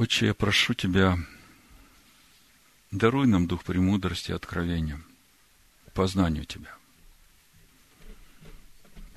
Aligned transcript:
Отче, 0.00 0.28
я 0.28 0.34
прошу 0.34 0.72
Тебя, 0.72 1.18
даруй 2.90 3.26
нам 3.26 3.46
дух 3.46 3.64
премудрости 3.64 4.30
и 4.30 4.34
откровения, 4.34 4.98
познанию 5.92 6.46
Тебя. 6.46 6.74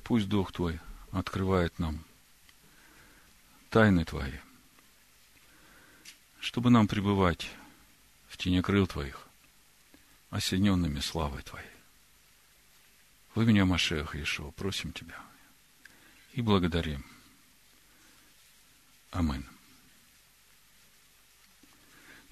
Пусть 0.02 0.28
Дух 0.28 0.52
Твой 0.52 0.78
открывает 1.10 1.78
нам 1.78 2.04
тайны 3.70 4.04
Твои, 4.04 4.34
чтобы 6.38 6.68
нам 6.68 6.86
пребывать 6.86 7.50
в 8.28 8.36
тени 8.36 8.60
крыл 8.60 8.86
Твоих, 8.86 9.26
осененными 10.28 11.00
славой 11.00 11.40
Твоей. 11.40 11.64
В 13.34 13.40
имени 13.40 13.62
Машеха 13.62 14.18
Иешуа 14.18 14.50
просим 14.50 14.92
Тебя 14.92 15.18
и 16.34 16.42
благодарим. 16.42 17.06
Амин. 19.12 19.53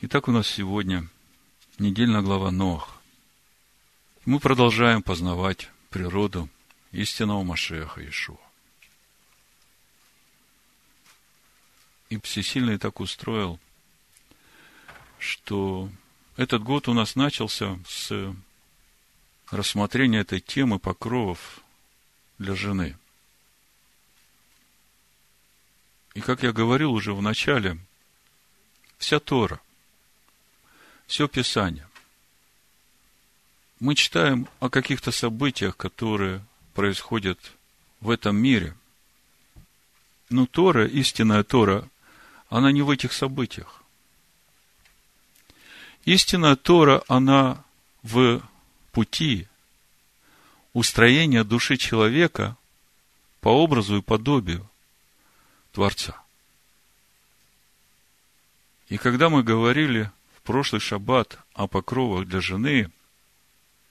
Итак, 0.04 0.26
у 0.26 0.32
нас 0.32 0.48
сегодня 0.48 1.06
недельная 1.78 2.22
глава 2.22 2.50
Нох. 2.50 3.00
Мы 4.24 4.40
продолжаем 4.40 5.00
познавать 5.00 5.70
природу 5.90 6.48
истинного 6.90 7.44
Машеха 7.44 8.04
Ишуа. 8.04 8.36
И 12.10 12.18
Всесильный 12.18 12.78
так 12.78 12.98
устроил, 12.98 13.60
что 15.20 15.88
этот 16.36 16.64
год 16.64 16.88
у 16.88 16.94
нас 16.94 17.14
начался 17.14 17.78
с 17.86 18.34
рассмотрения 19.52 20.18
этой 20.18 20.40
темы 20.40 20.80
покровов 20.80 21.60
для 22.38 22.56
жены. 22.56 22.98
И 26.14 26.20
как 26.20 26.42
я 26.42 26.50
говорил 26.50 26.92
уже 26.92 27.14
в 27.14 27.22
начале, 27.22 27.78
вся 28.98 29.20
Тора– 29.20 29.60
все 31.12 31.28
Писание. 31.28 31.86
Мы 33.80 33.94
читаем 33.94 34.48
о 34.60 34.70
каких-то 34.70 35.12
событиях, 35.12 35.76
которые 35.76 36.42
происходят 36.72 37.38
в 38.00 38.08
этом 38.08 38.34
мире. 38.36 38.74
Но 40.30 40.46
Тора, 40.46 40.86
истинная 40.86 41.42
Тора, 41.42 41.86
она 42.48 42.72
не 42.72 42.80
в 42.80 42.88
этих 42.88 43.12
событиях. 43.12 43.82
Истинная 46.06 46.56
Тора, 46.56 47.02
она 47.08 47.62
в 48.02 48.40
пути 48.92 49.46
устроения 50.72 51.44
души 51.44 51.76
человека 51.76 52.56
по 53.42 53.50
образу 53.50 53.98
и 53.98 54.00
подобию 54.00 54.66
Творца. 55.72 56.18
И 58.88 58.96
когда 58.96 59.28
мы 59.28 59.42
говорили 59.42 60.10
прошлый 60.42 60.80
шаббат 60.80 61.38
о 61.54 61.66
покровах 61.66 62.26
для 62.26 62.40
жены. 62.40 62.90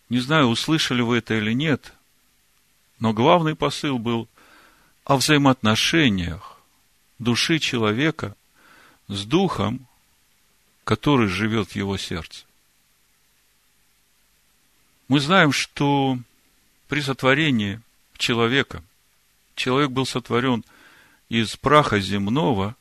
Не 0.10 0.20
знаю, 0.20 0.48
услышали 0.48 1.02
вы 1.02 1.18
это 1.18 1.36
или 1.36 1.54
нет, 1.54 1.94
но 3.00 3.14
главный 3.14 3.56
посыл 3.56 3.98
был 3.98 4.28
о 5.06 5.18
взаимоотношениях 5.18 6.60
души 7.20 7.60
человека 7.60 8.36
с 9.08 9.26
духом, 9.26 9.88
который 10.84 11.28
живет 11.28 11.70
в 11.70 11.76
его 11.76 11.98
сердце. 11.98 12.46
Мы 15.08 15.20
знаем, 15.20 15.52
что 15.52 16.18
при 16.88 17.02
сотворении 17.02 17.82
человека 18.18 18.84
человек 19.56 19.92
был 19.92 20.06
сотворен 20.06 20.64
из 21.30 21.56
праха 21.58 22.00
земного, 22.00 22.76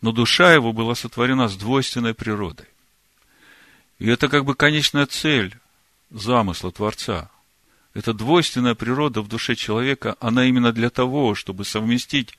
но 0.00 0.12
душа 0.12 0.52
его 0.52 0.72
была 0.72 0.94
сотворена 0.94 1.48
с 1.48 1.56
двойственной 1.56 2.14
природой. 2.14 2.66
И 3.98 4.06
это 4.06 4.28
как 4.28 4.44
бы 4.44 4.54
конечная 4.54 5.06
цель 5.06 5.56
замысла 6.10 6.70
Творца. 6.70 7.30
Это 7.94 8.14
двойственная 8.14 8.74
природа 8.74 9.22
в 9.22 9.28
душе 9.28 9.56
человека, 9.56 10.16
она 10.20 10.46
именно 10.46 10.72
для 10.72 10.90
того, 10.90 11.34
чтобы 11.34 11.64
совместить 11.64 12.38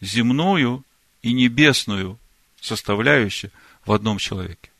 земную 0.00 0.84
и 1.22 1.32
небесную 1.32 2.18
составляющие 2.60 3.50
в 3.84 3.92
одном 3.92 4.18
человеке. 4.18 4.70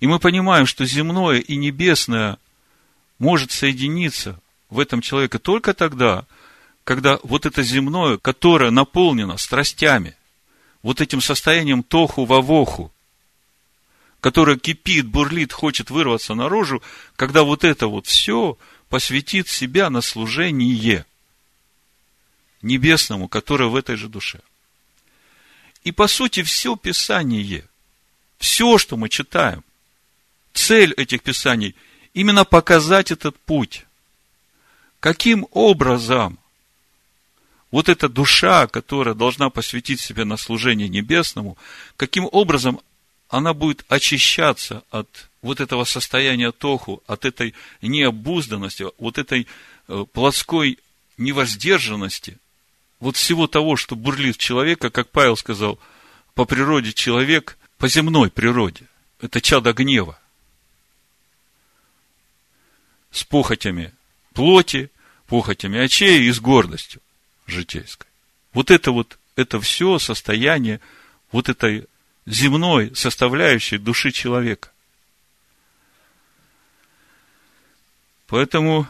И 0.00 0.06
мы 0.06 0.18
понимаем, 0.18 0.66
что 0.66 0.86
земное 0.86 1.38
и 1.38 1.56
небесное 1.56 2.38
может 3.18 3.52
соединиться 3.52 4.40
в 4.70 4.78
этом 4.80 5.00
человеке 5.00 5.38
только 5.38 5.74
тогда, 5.74 6.24
когда 6.82 7.18
вот 7.22 7.46
это 7.46 7.62
земное, 7.62 8.16
которое 8.18 8.70
наполнено 8.70 9.36
страстями, 9.36 10.16
вот 10.82 11.00
этим 11.00 11.20
состоянием 11.20 11.82
тоху 11.82 12.24
вавоху, 12.24 12.92
которая 14.24 14.56
кипит, 14.56 15.04
бурлит, 15.06 15.52
хочет 15.52 15.90
вырваться 15.90 16.32
наружу, 16.34 16.82
когда 17.14 17.42
вот 17.42 17.62
это 17.62 17.88
вот 17.88 18.06
все 18.06 18.56
посвятит 18.88 19.48
себя 19.48 19.90
на 19.90 20.00
служение 20.00 21.04
небесному, 22.62 23.28
которое 23.28 23.68
в 23.68 23.76
этой 23.76 23.96
же 23.96 24.08
душе. 24.08 24.40
И 25.82 25.92
по 25.92 26.06
сути 26.08 26.42
все 26.42 26.74
Писание, 26.74 27.68
все, 28.38 28.78
что 28.78 28.96
мы 28.96 29.10
читаем, 29.10 29.62
цель 30.54 30.94
этих 30.94 31.22
Писаний 31.22 31.74
именно 32.14 32.46
показать 32.46 33.10
этот 33.10 33.38
путь. 33.40 33.84
Каким 35.00 35.46
образом 35.50 36.38
вот 37.70 37.90
эта 37.90 38.08
душа, 38.08 38.68
которая 38.68 39.14
должна 39.14 39.50
посвятить 39.50 40.00
себя 40.00 40.24
на 40.24 40.38
служение 40.38 40.88
небесному, 40.88 41.58
каким 41.98 42.26
образом 42.32 42.80
она 43.28 43.54
будет 43.54 43.84
очищаться 43.88 44.82
от 44.90 45.28
вот 45.42 45.60
этого 45.60 45.84
состояния 45.84 46.52
тоху, 46.52 47.02
от 47.06 47.24
этой 47.24 47.54
необузданности, 47.82 48.86
вот 48.98 49.18
этой 49.18 49.46
э, 49.88 50.04
плотской 50.12 50.78
невоздержанности, 51.18 52.38
вот 53.00 53.16
всего 53.16 53.46
того, 53.46 53.76
что 53.76 53.96
бурлит 53.96 54.38
человека, 54.38 54.90
как 54.90 55.10
Павел 55.10 55.36
сказал, 55.36 55.78
по 56.34 56.44
природе 56.44 56.92
человек, 56.92 57.58
по 57.76 57.88
земной 57.88 58.30
природе. 58.30 58.86
Это 59.20 59.40
чадо 59.40 59.72
гнева. 59.72 60.18
С 63.10 63.24
похотями 63.24 63.92
плоти, 64.32 64.90
похотями 65.26 65.78
очей 65.78 66.24
и 66.24 66.32
с 66.32 66.40
гордостью 66.40 67.00
житейской. 67.46 68.08
Вот 68.52 68.70
это 68.70 68.90
вот, 68.90 69.18
это 69.36 69.60
все 69.60 69.98
состояние 69.98 70.80
вот 71.32 71.48
этой 71.48 71.86
земной 72.26 72.94
составляющей 72.94 73.78
души 73.78 74.10
человека. 74.10 74.70
Поэтому, 78.26 78.86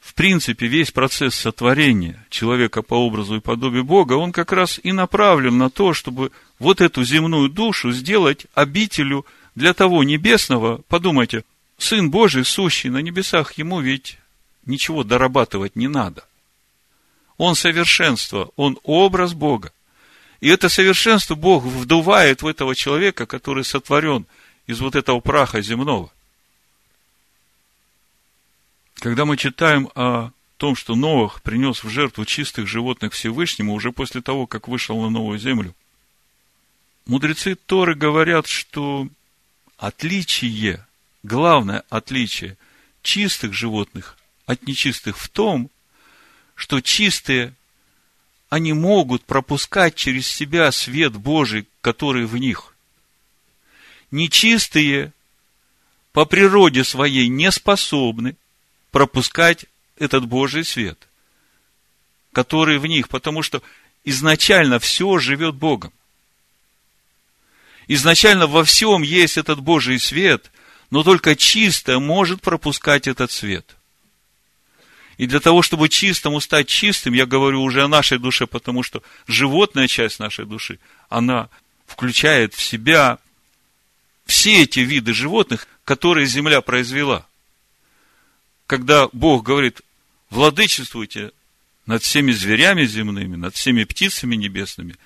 в 0.00 0.14
принципе, 0.14 0.66
весь 0.66 0.90
процесс 0.90 1.34
сотворения 1.34 2.24
человека 2.28 2.82
по 2.82 2.94
образу 2.94 3.36
и 3.36 3.40
подобию 3.40 3.84
Бога, 3.84 4.14
он 4.14 4.32
как 4.32 4.52
раз 4.52 4.80
и 4.82 4.92
направлен 4.92 5.56
на 5.58 5.70
то, 5.70 5.94
чтобы 5.94 6.32
вот 6.58 6.80
эту 6.80 7.04
земную 7.04 7.48
душу 7.48 7.92
сделать 7.92 8.46
обителю 8.54 9.24
для 9.54 9.72
того 9.72 10.02
небесного. 10.02 10.82
Подумайте, 10.88 11.44
Сын 11.78 12.10
Божий, 12.10 12.44
сущий 12.44 12.90
на 12.90 12.98
небесах, 12.98 13.54
ему 13.54 13.80
ведь 13.80 14.18
ничего 14.66 15.04
дорабатывать 15.04 15.74
не 15.76 15.88
надо. 15.88 16.24
Он 17.38 17.54
совершенство, 17.56 18.50
он 18.56 18.78
образ 18.84 19.34
Бога. 19.34 19.72
И 20.42 20.48
это 20.48 20.68
совершенство 20.68 21.36
Бог 21.36 21.62
вдувает 21.62 22.42
в 22.42 22.48
этого 22.48 22.74
человека, 22.74 23.26
который 23.26 23.62
сотворен 23.62 24.26
из 24.66 24.80
вот 24.80 24.96
этого 24.96 25.20
праха 25.20 25.62
земного. 25.62 26.12
Когда 28.94 29.24
мы 29.24 29.36
читаем 29.36 29.88
о 29.94 30.32
том, 30.56 30.74
что 30.74 30.96
Новых 30.96 31.42
принес 31.42 31.84
в 31.84 31.88
жертву 31.88 32.24
чистых 32.24 32.66
животных 32.66 33.12
Всевышнему 33.12 33.72
уже 33.72 33.92
после 33.92 34.20
того, 34.20 34.48
как 34.48 34.66
вышел 34.66 35.00
на 35.00 35.10
новую 35.10 35.38
землю, 35.38 35.76
мудрецы 37.06 37.54
Торы 37.54 37.94
говорят, 37.94 38.48
что 38.48 39.06
отличие, 39.78 40.84
главное 41.22 41.84
отличие 41.88 42.58
чистых 43.02 43.52
животных 43.52 44.18
от 44.46 44.66
нечистых 44.66 45.18
в 45.18 45.28
том, 45.28 45.70
что 46.56 46.80
чистые 46.80 47.54
они 48.52 48.74
могут 48.74 49.24
пропускать 49.24 49.94
через 49.94 50.28
себя 50.28 50.70
свет 50.72 51.14
Божий, 51.14 51.66
который 51.80 52.26
в 52.26 52.36
них. 52.36 52.74
Нечистые 54.10 55.14
по 56.12 56.26
природе 56.26 56.84
своей 56.84 57.28
не 57.28 57.50
способны 57.50 58.36
пропускать 58.90 59.64
этот 59.96 60.26
Божий 60.26 60.66
свет, 60.66 61.08
который 62.34 62.76
в 62.76 62.84
них, 62.84 63.08
потому 63.08 63.40
что 63.40 63.62
изначально 64.04 64.78
все 64.78 65.16
живет 65.16 65.54
Богом. 65.54 65.94
Изначально 67.88 68.46
во 68.46 68.64
всем 68.64 69.00
есть 69.00 69.38
этот 69.38 69.60
Божий 69.60 69.98
свет, 69.98 70.52
но 70.90 71.02
только 71.02 71.36
чистое 71.36 71.98
может 71.98 72.42
пропускать 72.42 73.06
этот 73.06 73.30
свет– 73.30 73.76
и 75.18 75.26
для 75.26 75.40
того, 75.40 75.62
чтобы 75.62 75.88
чистому 75.88 76.40
стать 76.40 76.68
чистым, 76.68 77.12
я 77.14 77.26
говорю 77.26 77.62
уже 77.62 77.82
о 77.82 77.88
нашей 77.88 78.18
душе, 78.18 78.46
потому 78.46 78.82
что 78.82 79.02
животная 79.26 79.88
часть 79.88 80.18
нашей 80.18 80.46
души, 80.46 80.78
она 81.08 81.48
включает 81.86 82.54
в 82.54 82.62
себя 82.62 83.18
все 84.24 84.62
эти 84.62 84.80
виды 84.80 85.12
животных, 85.12 85.68
которые 85.84 86.26
земля 86.26 86.60
произвела. 86.60 87.26
Когда 88.66 89.08
Бог 89.12 89.44
говорит, 89.44 89.82
владычествуйте 90.30 91.32
над 91.84 92.02
всеми 92.02 92.32
зверями 92.32 92.84
земными, 92.84 93.36
над 93.36 93.54
всеми 93.54 93.84
птицами 93.84 94.36
небесными, 94.36 94.96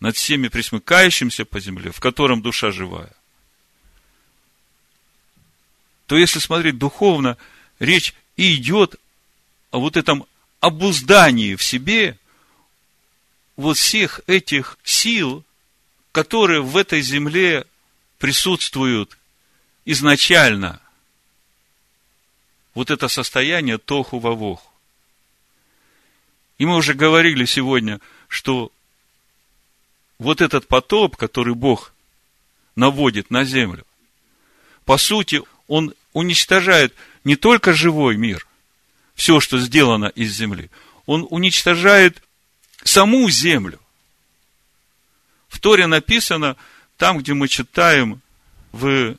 над 0.00 0.16
всеми 0.16 0.48
присмыкающимся 0.48 1.44
по 1.44 1.60
земле, 1.60 1.92
в 1.92 2.00
котором 2.00 2.40
душа 2.40 2.70
живая. 2.70 3.12
То 6.06 6.16
если 6.16 6.38
смотреть 6.38 6.78
духовно, 6.78 7.36
речь 7.78 8.14
и 8.36 8.54
идет 8.54 8.96
вот 9.72 9.96
этом 9.96 10.26
обуздании 10.60 11.54
в 11.54 11.62
себе 11.62 12.18
вот 13.56 13.78
всех 13.78 14.20
этих 14.26 14.78
сил, 14.84 15.44
которые 16.12 16.62
в 16.62 16.76
этой 16.76 17.00
земле 17.00 17.66
присутствуют 18.18 19.18
изначально. 19.84 20.80
Вот 22.74 22.90
это 22.90 23.08
состояние 23.08 23.78
тоху 23.78 24.18
вавоху. 24.18 24.70
И 26.58 26.66
мы 26.66 26.76
уже 26.76 26.94
говорили 26.94 27.44
сегодня, 27.44 28.00
что 28.28 28.72
вот 30.18 30.40
этот 30.40 30.66
потоп, 30.66 31.16
который 31.16 31.54
Бог 31.54 31.92
наводит 32.74 33.30
на 33.30 33.44
землю, 33.44 33.86
по 34.84 34.98
сути, 34.98 35.42
он 35.66 35.94
уничтожает 36.12 36.94
не 37.24 37.36
только 37.36 37.72
живой 37.72 38.16
мир, 38.16 38.45
все, 39.16 39.40
что 39.40 39.58
сделано 39.58 40.06
из 40.06 40.32
земли, 40.32 40.70
он 41.06 41.26
уничтожает 41.30 42.22
саму 42.84 43.28
землю. 43.30 43.80
В 45.48 45.58
Торе 45.58 45.86
написано, 45.88 46.56
там, 46.96 47.18
где 47.18 47.34
мы 47.34 47.48
читаем 47.48 48.20
в 48.72 49.16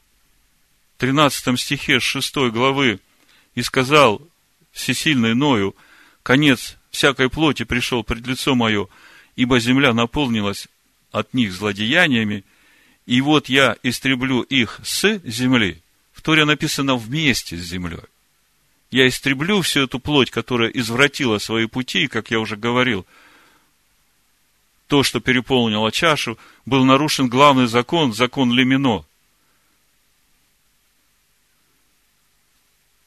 13 1.00 1.60
стихе 1.60 2.00
6 2.00 2.36
главы, 2.52 3.00
и 3.56 3.64
сказал 3.64 4.22
всесильный 4.72 5.34
Ною, 5.34 5.76
конец 6.22 6.78
всякой 6.92 7.30
плоти 7.30 7.64
пришел 7.64 8.04
пред 8.04 8.28
лицо 8.28 8.54
мое, 8.54 8.88
ибо 9.36 9.60
земля 9.60 9.94
наполнилась 9.94 10.68
от 11.12 11.34
них 11.34 11.52
злодеяниями, 11.52 12.44
и 13.08 13.20
вот 13.22 13.50
я 13.50 13.76
истреблю 13.82 14.42
их 14.42 14.80
с 14.84 15.20
земли. 15.24 15.82
В 16.14 16.22
Торе 16.22 16.46
написано 16.46 16.98
вместе 16.98 17.58
с 17.58 17.62
землей. 17.62 18.02
Я 18.90 19.08
истреблю 19.08 19.62
всю 19.62 19.84
эту 19.84 20.00
плоть, 20.00 20.32
которая 20.32 20.70
извратила 20.70 21.40
свои 21.40 21.66
пути, 21.66 22.08
как 22.08 22.32
я 22.32 22.40
уже 22.40 22.56
говорил– 22.56 23.06
то, 24.88 25.04
что 25.04 25.20
переполнило 25.20 25.92
чашу, 25.92 26.38
был 26.66 26.86
нарушен 26.86 27.28
главный 27.28 27.68
закон, 27.68 28.14
закон 28.14 28.52
Лемино. 28.52 29.06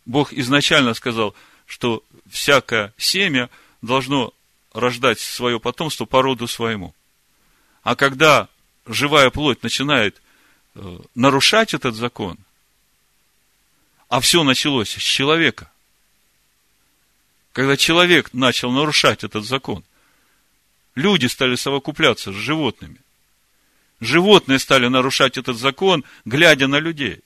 Бог 0.05 0.33
изначально 0.33 0.95
сказал, 0.95 1.35
что 1.67 2.03
всякое 2.29 2.93
семя 2.97 3.49
должно 3.81 4.33
рождать 4.73 5.21
свое 5.21 5.59
потомство 5.59 6.05
по 6.05 6.23
роду 6.23 6.47
своему. 6.47 6.95
А 7.83 7.97
когда 7.97 8.49
живая 8.87 9.31
плоть 9.31 9.63
начинает 9.63 10.21
э, 10.75 10.99
нарушать 11.15 11.75
этот 11.75 11.95
закон, 11.95 12.39
а 14.11 14.21
все 14.21 14.45
началось 14.45 14.91
с 14.91 15.03
человека, 15.03 15.73
когда 17.53 17.79
человек 17.79 18.35
начал 18.35 18.71
нарушать 18.71 19.25
этот 19.25 19.47
закон, 19.47 19.83
Люди 20.95 21.27
стали 21.27 21.55
совокупляться 21.55 22.33
с 22.33 22.35
животными. 22.35 22.97
Животные 24.01 24.59
стали 24.59 24.89
нарушать 24.89 25.39
этот 25.39 25.57
закон, 25.57 26.05
глядя 26.25 26.67
на 26.67 26.79
людей. 26.79 27.21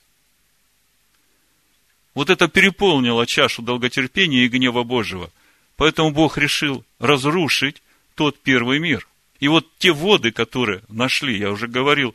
Вот 2.14 2.30
это 2.30 2.46
переполнило 2.48 3.26
чашу 3.26 3.62
долготерпения 3.62 4.44
и 4.44 4.48
гнева 4.48 4.82
Божьего. 4.82 5.30
Поэтому 5.76 6.10
Бог 6.10 6.38
решил 6.38 6.84
разрушить 6.98 7.82
тот 8.14 8.40
первый 8.40 8.78
мир. 8.78 9.08
И 9.40 9.48
вот 9.48 9.66
те 9.78 9.92
воды, 9.92 10.30
которые 10.30 10.82
нашли, 10.88 11.36
я 11.36 11.50
уже 11.50 11.66
говорил, 11.66 12.14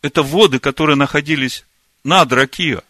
это 0.00 0.22
воды, 0.22 0.58
которые 0.58 0.96
находились 0.96 1.64
над 2.04 2.32
Ракиа, 2.32 2.82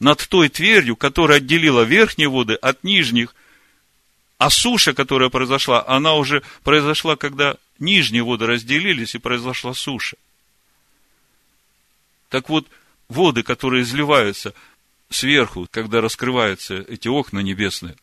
над 0.00 0.26
той 0.28 0.48
твердью, 0.48 0.96
которая 0.96 1.38
отделила 1.38 1.82
верхние 1.82 2.28
воды 2.28 2.54
от 2.54 2.84
нижних– 2.84 3.34
а 4.38 4.50
суша, 4.50 4.92
которая 4.92 5.30
произошла, 5.30 5.84
она 5.86 6.14
уже 6.14 6.42
произошла, 6.62 7.16
когда 7.16 7.56
нижние 7.78 8.22
воды 8.22 8.46
разделились, 8.46 9.14
и 9.14 9.18
произошла 9.18 9.72
суша. 9.72 10.16
Так 12.28 12.48
вот, 12.48 12.66
воды, 13.08 13.42
которые 13.42 13.82
изливаются 13.82 14.52
сверху, 15.08 15.66
когда 15.70 16.00
раскрываются 16.00 16.74
эти 16.74 17.08
окна 17.08 17.38
небесные, 17.38 17.96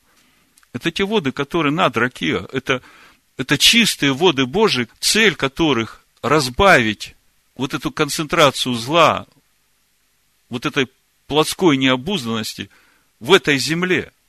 это 0.72 0.92
те 0.92 1.06
воды, 1.06 1.32
которые 1.32 1.72
над 1.72 1.96
Ракиа, 1.98 2.48
это, 2.52 2.82
это 3.38 3.58
чистые 3.60 4.14
воды 4.14 4.48
Божии, 4.48 4.88
цель 5.00 5.36
которых 5.36 6.04
разбавить 6.24 7.16
вот 7.56 7.76
эту 7.76 7.92
концентрацию 7.92 8.74
зла, 8.74 9.28
вот 10.50 10.66
этой 10.66 10.88
плотской 11.34 11.78
необузданности 11.78 12.70
в 13.20 13.34
этой 13.34 13.58
земле– 13.58 14.12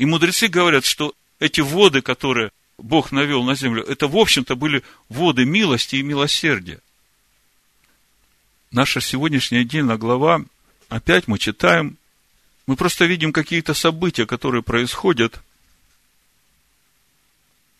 и 0.00 0.06
мудрецы 0.06 0.48
говорят, 0.48 0.86
что 0.86 1.14
эти 1.40 1.60
воды, 1.60 2.00
которые 2.00 2.52
Бог 2.78 3.12
навел 3.12 3.44
на 3.44 3.54
землю, 3.54 3.84
это, 3.84 4.08
в 4.08 4.16
общем-то, 4.16 4.56
были 4.56 4.82
воды 5.10 5.44
милости 5.44 5.96
и 5.96 6.02
милосердия. 6.02 6.80
Наша 8.70 9.02
сегодняшняя 9.02 9.60
отдельная 9.60 9.98
глава, 9.98 10.42
опять 10.88 11.28
мы 11.28 11.38
читаем, 11.38 11.98
мы 12.66 12.76
просто 12.76 13.04
видим 13.04 13.30
какие-то 13.30 13.74
события, 13.74 14.24
которые 14.24 14.62
происходят, 14.62 15.42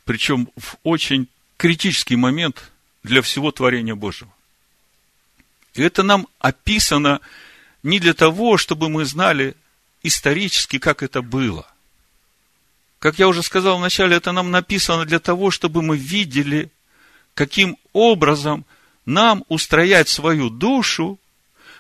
причем 0.05 0.51
в 0.59 0.77
очень 0.83 1.27
критический 1.57 2.17
момент 2.17 2.71
для 3.03 3.23
всего 3.23 3.51
творения 3.51 3.95
Божьего. 3.95 4.31
И 5.73 5.81
это 5.81 6.03
нам 6.03 6.29
описано 6.39 7.23
не 7.83 7.99
для 7.99 8.15
того, 8.15 8.57
чтобы 8.57 8.89
мы 8.89 9.05
знали 9.05 9.55
исторически, 10.03 10.79
как 10.79 11.03
это 11.03 11.23
было– 11.23 11.67
как 13.01 13.19
я 13.19 13.29
уже 13.29 13.43
сказал 13.43 13.79
вначале, 13.79 14.17
это 14.17 14.31
нам 14.31 14.51
написано 14.51 15.07
для 15.07 15.19
того, 15.19 15.51
чтобы 15.51 15.81
мы 15.81 15.97
видели, 15.97 16.71
каким 17.35 17.79
образом 17.95 18.67
нам 19.07 19.43
устроять 19.49 20.11
свою 20.11 20.51
душу, 20.51 21.19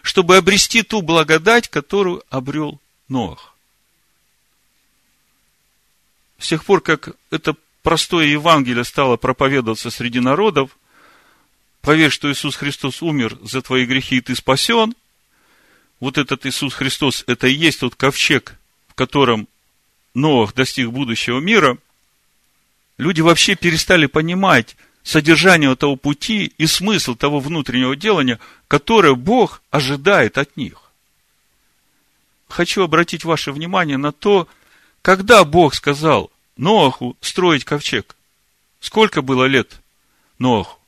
чтобы 0.00 0.38
обрести 0.38 0.82
ту 0.82 1.02
благодать, 1.02 1.68
которую 1.68 2.24
обрел 2.30 2.80
Ноах. 3.08 3.54
С 6.38 6.48
тех 6.48 6.64
пор, 6.64 6.80
как 6.80 7.10
это 7.30 7.54
простое 7.82 8.24
Евангелие 8.24 8.84
стало 8.84 9.18
проповедоваться 9.18 9.90
среди 9.90 10.20
народов, 10.20 10.70
поверь, 11.82 12.10
что 12.10 12.32
Иисус 12.32 12.56
Христос 12.56 13.02
умер 13.02 13.36
за 13.42 13.60
твои 13.60 13.84
грехи, 13.84 14.16
и 14.16 14.20
ты 14.22 14.34
спасен, 14.34 14.94
вот 16.00 16.18
этот 16.18 16.46
Иисус 16.46 16.74
Христос, 16.74 17.24
это 17.26 17.46
и 17.46 17.54
есть 17.54 17.80
тот 17.80 17.94
ковчег, 17.94 18.56
в 18.88 18.94
котором 18.94 19.46
Ноах 20.14 20.54
достиг 20.54 20.90
будущего 20.90 21.38
мира, 21.38 21.78
люди 22.98 23.20
вообще 23.20 23.54
перестали 23.54 24.06
понимать 24.06 24.76
содержание 25.02 25.74
того 25.76 25.96
пути 25.96 26.52
и 26.58 26.66
смысл 26.66 27.14
того 27.14 27.38
внутреннего 27.38 27.94
делания, 27.94 28.40
которое 28.66 29.14
Бог 29.14 29.62
ожидает 29.70 30.36
от 30.38 30.56
них. 30.56 30.90
Хочу 32.48 32.82
обратить 32.82 33.24
ваше 33.24 33.52
внимание 33.52 33.96
на 33.96 34.10
то, 34.10 34.48
когда 35.02 35.44
Бог 35.44 35.74
сказал 35.74 36.30
Ноаху 36.56 37.16
строить 37.20 37.64
ковчег. 37.64 38.16
Сколько 38.80 39.22
было 39.22 39.44
лет 39.44 39.80
Ноаху? 40.38 40.79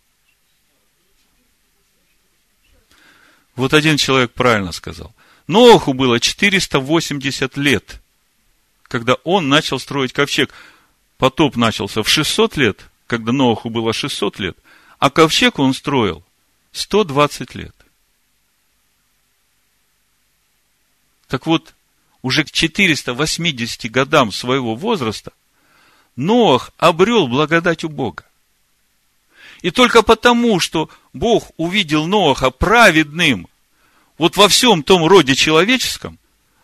Вот 3.57 3.75
один 3.75 3.97
человек 3.97 4.33
правильно 4.33 4.73
сказал. 4.73 5.15
Ноаху 5.47 5.93
было 5.93 6.21
480 6.21 7.57
лет 7.57 8.03
когда 8.93 9.15
он 9.25 9.49
начал 9.49 9.81
строить 9.81 10.13
ковчег. 10.13 10.53
Потоп 11.17 11.57
начался 11.57 12.03
в 12.03 12.09
600 12.11 12.59
лет, 12.59 12.91
когда 13.07 13.33
Ноаху 13.33 13.71
было 13.71 13.95
600 13.95 14.39
лет, 14.39 14.59
а 14.99 15.09
ковчег 15.09 15.59
он 15.59 15.73
строил 15.73 16.23
120 16.73 17.55
лет. 17.55 17.75
Так 21.27 21.47
вот, 21.47 21.75
уже 22.21 22.45
к 22.45 22.51
480 22.51 23.91
годам 23.91 24.31
своего 24.31 24.75
возраста 24.75 25.33
Ноах 26.15 26.71
обрел 26.77 27.29
благодать 27.29 27.85
у 27.85 27.89
Бога. 27.89 28.27
И 29.63 29.71
только 29.71 30.03
потому, 30.03 30.59
что 30.61 30.91
Бог 31.13 31.53
увидел 31.57 32.07
Ноаха 32.07 32.51
праведным 32.51 33.49
вот 34.19 34.37
во 34.37 34.49
всем 34.49 34.83
том 34.83 35.07
роде 35.07 35.35
человеческом, 35.35 36.19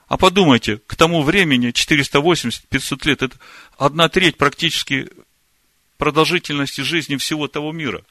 а 0.08 0.16
подумайте, 0.16 0.78
к 0.86 0.96
тому 0.96 1.22
времени 1.22 1.70
480-500 1.70 3.08
лет, 3.08 3.22
это 3.22 3.36
одна 3.76 4.08
треть 4.08 4.36
практически 4.36 5.10
продолжительности 5.96 6.80
жизни 6.80 7.16
всего 7.16 7.46
того 7.46 7.72
мира. 7.72 8.02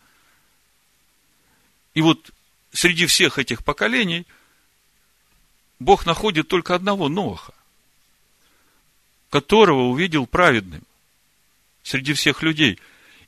И 1.93 2.01
вот 2.01 2.31
среди 2.71 3.07
всех 3.07 3.39
этих 3.39 3.63
поколений 3.63 4.25
Бог 5.79 6.05
находит 6.05 6.47
только 6.47 6.75
одного 6.75 7.09
Ноаха, 7.09 7.53
которого 9.29 9.87
увидел 9.87 10.27
праведным 10.27 10.83
среди 11.83 12.13
всех 12.13 12.41
людей. 12.41 12.79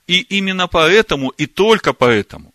И 0.09 0.21
именно 0.21 0.67
поэтому, 0.67 1.29
и 1.29 1.45
только 1.45 1.93
поэтому, 1.93 2.51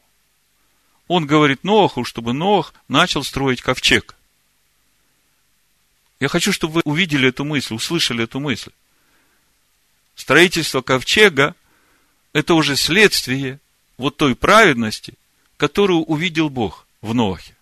он 1.06 1.24
говорит 1.24 1.62
Ноаху, 1.62 2.04
чтобы 2.04 2.32
Ноах 2.32 2.74
начал 2.88 3.22
строить 3.22 3.62
ковчег. 3.62 4.16
Я 6.18 6.26
хочу, 6.26 6.52
чтобы 6.52 6.74
вы 6.74 6.82
увидели 6.84 7.28
эту 7.28 7.44
мысль, 7.44 7.74
услышали 7.74 8.24
эту 8.24 8.40
мысль. 8.40 8.72
Строительство 10.16 10.82
ковчега– 10.82 11.54
это 12.32 12.54
уже 12.54 12.74
следствие 12.74 13.60
вот 13.98 14.16
той 14.16 14.34
праведности, 14.34 15.14
которую 15.56 16.00
увидел 16.00 16.48
Бог 16.48 16.88
в 17.02 17.14
Ноахе. 17.14 17.54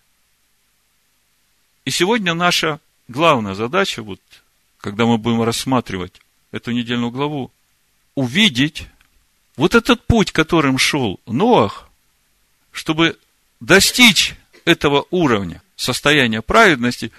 И 1.85 1.91
сегодня 1.91 2.33
наша 2.33 2.79
главная 3.07 3.53
задача, 3.53 4.01
вот, 4.01 4.21
когда 4.79 5.05
мы 5.05 5.19
будем 5.19 5.43
рассматривать 5.43 6.19
эту 6.51 6.71
недельную 6.71 7.11
главу, 7.11 7.51
увидеть 8.15 8.87
вот 9.55 9.75
этот 9.75 10.05
путь, 10.05 10.31
которым 10.31 10.77
шел 10.77 11.19
Ноах, 11.25 11.89
чтобы 12.71 13.19
достичь 13.59 14.35
этого 14.65 15.05
уровня 15.11 15.61
состояния 15.75 16.41
праведности, 16.41 17.11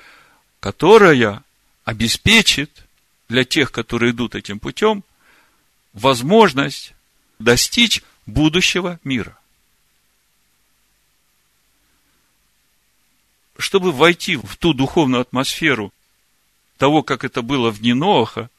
которая 0.61 1.43
обеспечит 1.85 2.87
для 3.29 3.45
тех, 3.45 3.71
которые 3.73 4.13
идут 4.13 4.35
этим 4.35 4.59
путем, 4.59 5.05
возможность 5.93 6.95
достичь 7.39 8.03
будущего 8.27 8.99
мира. 9.05 9.39
Чтобы 13.57 13.93
войти 13.93 14.37
в 14.37 14.57
ту 14.57 14.75
духовную 14.75 15.21
атмосферу 15.21 15.93
того, 16.77 17.03
как 17.03 17.25
это 17.25 17.43
было 17.43 17.71
в 17.71 17.79
дни 17.79 17.93
Ноаха, 17.95 18.51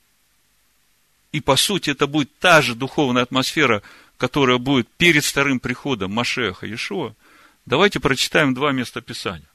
и 1.35 1.41
по 1.41 1.57
сути 1.57 1.89
это 1.89 2.07
будет 2.07 2.33
та 2.39 2.61
же 2.61 2.75
духовная 2.75 3.23
атмосфера, 3.23 3.81
которая 4.17 4.57
будет 4.57 4.87
перед 4.87 5.25
вторым 5.25 5.59
приходом 5.59 6.13
Машеха 6.13 6.65
Иешуа, 6.65 7.13
давайте 7.65 7.99
прочитаем 7.99 8.53
два 8.53 8.71
места 8.71 9.01
Писания. 9.01 9.49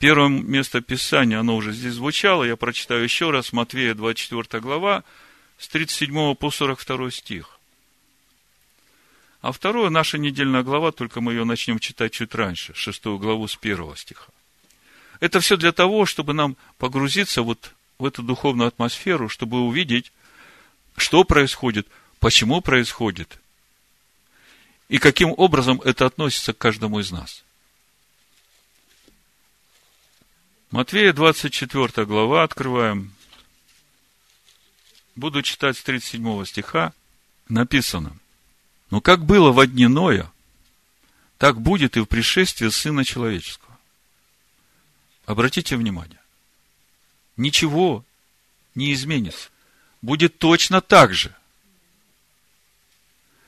Первое 0.00 0.26
место 0.26 0.80
Писания, 0.80 1.38
оно 1.38 1.54
уже 1.54 1.72
здесь 1.72 1.94
звучало, 1.94 2.42
я 2.42 2.56
прочитаю 2.56 3.04
еще 3.04 3.30
раз, 3.30 3.52
Матвея 3.52 3.94
24 3.94 4.60
глава, 4.60 5.04
с 5.56 5.68
37 5.68 6.34
по 6.34 6.50
42 6.50 7.12
стих. 7.12 7.60
А 9.40 9.52
второе, 9.52 9.88
наша 9.88 10.18
недельная 10.18 10.64
глава, 10.64 10.90
только 10.90 11.20
мы 11.20 11.34
ее 11.34 11.44
начнем 11.44 11.78
читать 11.78 12.10
чуть 12.10 12.34
раньше, 12.34 12.74
шестую 12.74 13.18
главу 13.18 13.46
с 13.46 13.54
первого 13.54 13.96
стиха. 13.96 14.32
Это 15.20 15.38
все 15.38 15.56
для 15.56 15.70
того, 15.70 16.06
чтобы 16.06 16.34
нам 16.34 16.56
погрузиться 16.78 17.42
вот 17.42 17.72
в 18.00 18.04
эту 18.04 18.24
духовную 18.24 18.66
атмосферу, 18.66 19.28
чтобы 19.28 19.60
увидеть, 19.60 20.10
что 20.96 21.24
происходит, 21.24 21.86
почему 22.20 22.60
происходит, 22.60 23.38
и 24.88 24.98
каким 24.98 25.34
образом 25.36 25.80
это 25.84 26.06
относится 26.06 26.52
к 26.52 26.58
каждому 26.58 27.00
из 27.00 27.10
нас. 27.10 27.44
Матвея 30.70 31.12
24 31.12 32.04
глава, 32.06 32.42
открываем 32.42 33.14
Буду 35.16 35.42
читать 35.42 35.76
с 35.78 35.82
37 35.82 36.44
стиха. 36.44 36.92
Написано. 37.48 38.16
Но 38.90 39.00
как 39.00 39.24
было 39.24 39.52
в 39.52 39.66
дни 39.66 39.86
Ноя, 39.86 40.30
так 41.38 41.60
будет 41.60 41.96
и 41.96 42.00
в 42.00 42.06
пришествии 42.06 42.68
Сына 42.68 43.04
Человеческого. 43.04 43.78
Обратите 45.26 45.76
внимание. 45.76 46.18
Ничего 47.36 48.04
не 48.74 48.92
изменится. 48.92 49.50
Будет 50.04 50.36
точно 50.36 50.82
так 50.82 51.14
же. 51.14 51.34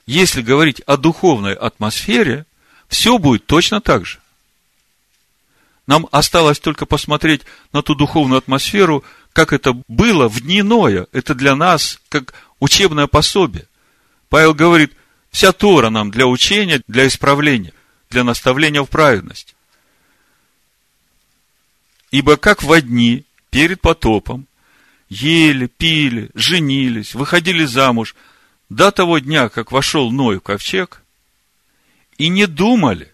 Если 0.07 0.41
говорить 0.41 0.81
о 0.87 0.97
духовной 0.97 1.53
атмосфере, 1.53 2.47
все 2.89 3.19
будет 3.19 3.45
точно 3.45 3.83
так 3.83 4.07
же. 4.07 4.21
Нам 5.87 6.09
осталось 6.13 6.59
только 6.59 6.87
посмотреть 6.87 7.43
на 7.75 7.83
ту 7.83 7.95
духовную 7.95 8.39
атмосферу, 8.39 9.05
как 9.35 9.53
это 9.53 9.75
было 9.87 10.29
в 10.29 10.41
дни 10.41 10.63
Ноя. 10.63 11.07
Это 11.13 11.35
для 11.35 11.55
нас 11.57 12.01
как 12.09 12.33
учебное 12.59 13.07
пособие. 13.07 13.67
Павел 14.31 14.55
говорит, 14.55 14.95
вся 15.31 15.53
Тора 15.53 15.91
нам 15.91 16.11
для 16.11 16.27
учения, 16.27 16.81
для 16.89 17.07
исправления, 17.07 17.75
для 18.09 18.25
наставления 18.25 18.83
в 18.83 18.89
праведности. 18.89 19.55
Ибо 22.11 22.39
как 22.39 22.63
в 22.63 22.81
дни 22.81 23.27
перед 23.51 23.83
потопом 23.83 24.47
ели, 25.09 25.67
пили, 25.67 26.31
женились, 26.35 27.15
выходили 27.15 27.65
замуж 27.65 28.15
до 28.69 28.91
того 28.91 29.19
дня, 29.19 29.49
как 29.49 29.73
вошел 29.73 30.11
Ной 30.11 30.39
в 30.39 30.41
ковчег, 30.41 31.03
и 32.19 32.29
не 32.29 32.47
думали. 32.47 33.13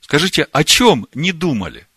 Скажите, 0.00 0.48
о 0.52 0.64
чем 0.64 1.06
не 1.14 1.32
думали? 1.32 1.88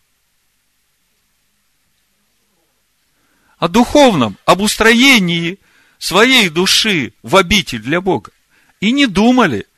о 3.62 3.68
духовном, 3.68 4.36
об 4.44 4.60
устроении 4.60 5.60
своей 6.00 6.48
души 6.48 7.12
в 7.22 7.36
обитель 7.36 7.78
для 7.78 8.00
Бога. 8.00 8.32
И 8.80 8.90
не 8.90 9.06
думали, 9.06 9.68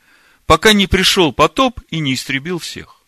пока 0.47 0.73
не 0.73 0.87
пришел 0.87 1.31
потоп 1.31 1.79
и 1.91 1.99
не 1.99 2.15
истребил 2.15 2.57
всех. 2.57 2.99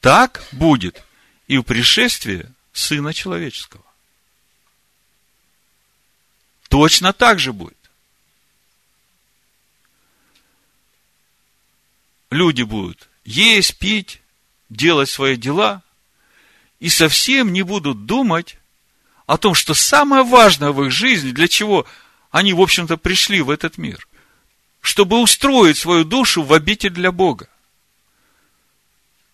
Так 0.00 0.42
будет 0.52 1.04
и 1.48 1.58
в 1.58 1.64
пришествии 1.64 2.46
Сына 2.72 3.12
Человеческого. 3.12 3.84
Точно 6.68 7.12
так 7.12 7.38
же 7.38 7.52
будет. 7.52 7.76
Люди 12.30 12.62
будут 12.62 13.10
есть, 13.24 13.78
пить, 13.78 14.20
делать 14.68 15.08
свои 15.08 15.36
дела, 15.36 15.82
и 16.78 16.88
совсем 16.88 17.52
не 17.52 17.62
будут 17.62 18.06
думать 18.06 18.56
о 19.26 19.36
том, 19.36 19.54
что 19.54 19.74
самое 19.74 20.24
важное 20.24 20.72
в 20.72 20.82
их 20.84 20.90
жизни, 20.90 21.30
для 21.30 21.48
чего 21.48 21.86
они, 22.30 22.52
в 22.52 22.60
общем-то, 22.60 22.96
пришли 22.96 23.42
в 23.42 23.50
этот 23.50 23.78
мир, 23.78 24.06
чтобы 24.80 25.20
устроить 25.20 25.76
свою 25.76 26.04
душу 26.04 26.42
в 26.42 26.52
обитель 26.52 26.90
для 26.90 27.12
Бога. 27.12 27.48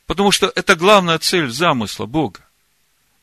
Потому 0.06 0.32
что 0.32 0.52
это 0.54 0.76
главная 0.76 1.18
цель 1.18 1.50
замысла 1.50 2.06
Бога. 2.06 2.45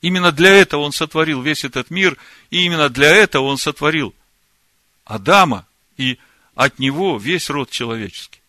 Именно 0.03 0.33
для 0.33 0.49
этого 0.49 0.81
Он 0.81 0.91
сотворил 0.91 1.41
весь 1.41 1.63
этот 1.63 1.89
мир, 1.89 2.17
и 2.49 2.65
именно 2.65 2.89
для 2.89 3.07
этого 3.07 3.45
Он 3.45 3.57
сотворил 3.57 4.13
Адама, 5.05 5.65
и 5.95 6.19
от 6.55 6.77
него 6.77 7.17
весь 7.17 7.49
род 7.49 7.69
человеческий. 7.69 8.41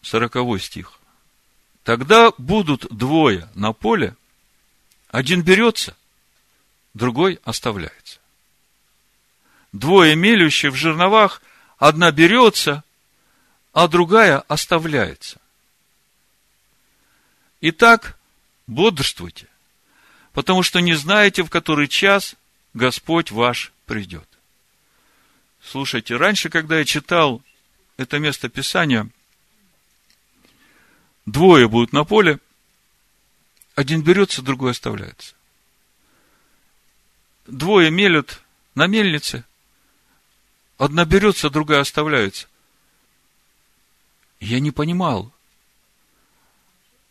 Сороковой 0.00 0.60
стих. 0.60 1.00
Тогда 1.82 2.30
будут 2.38 2.86
двое 2.96 3.48
на 3.56 3.72
поле, 3.72 4.14
один 5.08 5.42
берется, 5.42 5.96
другой 6.94 7.40
оставляется. 7.42 8.20
Двое 9.72 10.14
мелющие 10.14 10.70
в 10.70 10.76
жерновах, 10.76 11.42
одна 11.78 12.12
берется, 12.12 12.84
а 13.72 13.88
другая 13.88 14.38
оставляется. 14.38 15.40
Итак, 17.60 18.16
бодрствуйте, 18.70 19.46
потому 20.32 20.62
что 20.62 20.80
не 20.80 20.94
знаете, 20.94 21.42
в 21.42 21.50
который 21.50 21.88
час 21.88 22.36
Господь 22.72 23.30
ваш 23.30 23.72
придет. 23.86 24.28
Слушайте, 25.62 26.16
раньше, 26.16 26.48
когда 26.48 26.78
я 26.78 26.84
читал 26.84 27.42
это 27.96 28.18
место 28.18 28.48
Писания, 28.48 29.08
двое 31.26 31.68
будут 31.68 31.92
на 31.92 32.04
поле– 32.04 32.38
один 33.80 34.02
берется, 34.02 34.42
другой 34.42 34.72
оставляется. 34.72 35.34
Двое 37.46 37.90
мелют 37.90 38.42
на 38.74 38.86
мельнице. 38.86 39.44
Одна 40.76 41.06
берется, 41.06 41.48
другая 41.48 41.80
оставляется. 41.80 42.46
Я 44.38 44.60
не 44.60 44.70
понимал. 44.70 45.32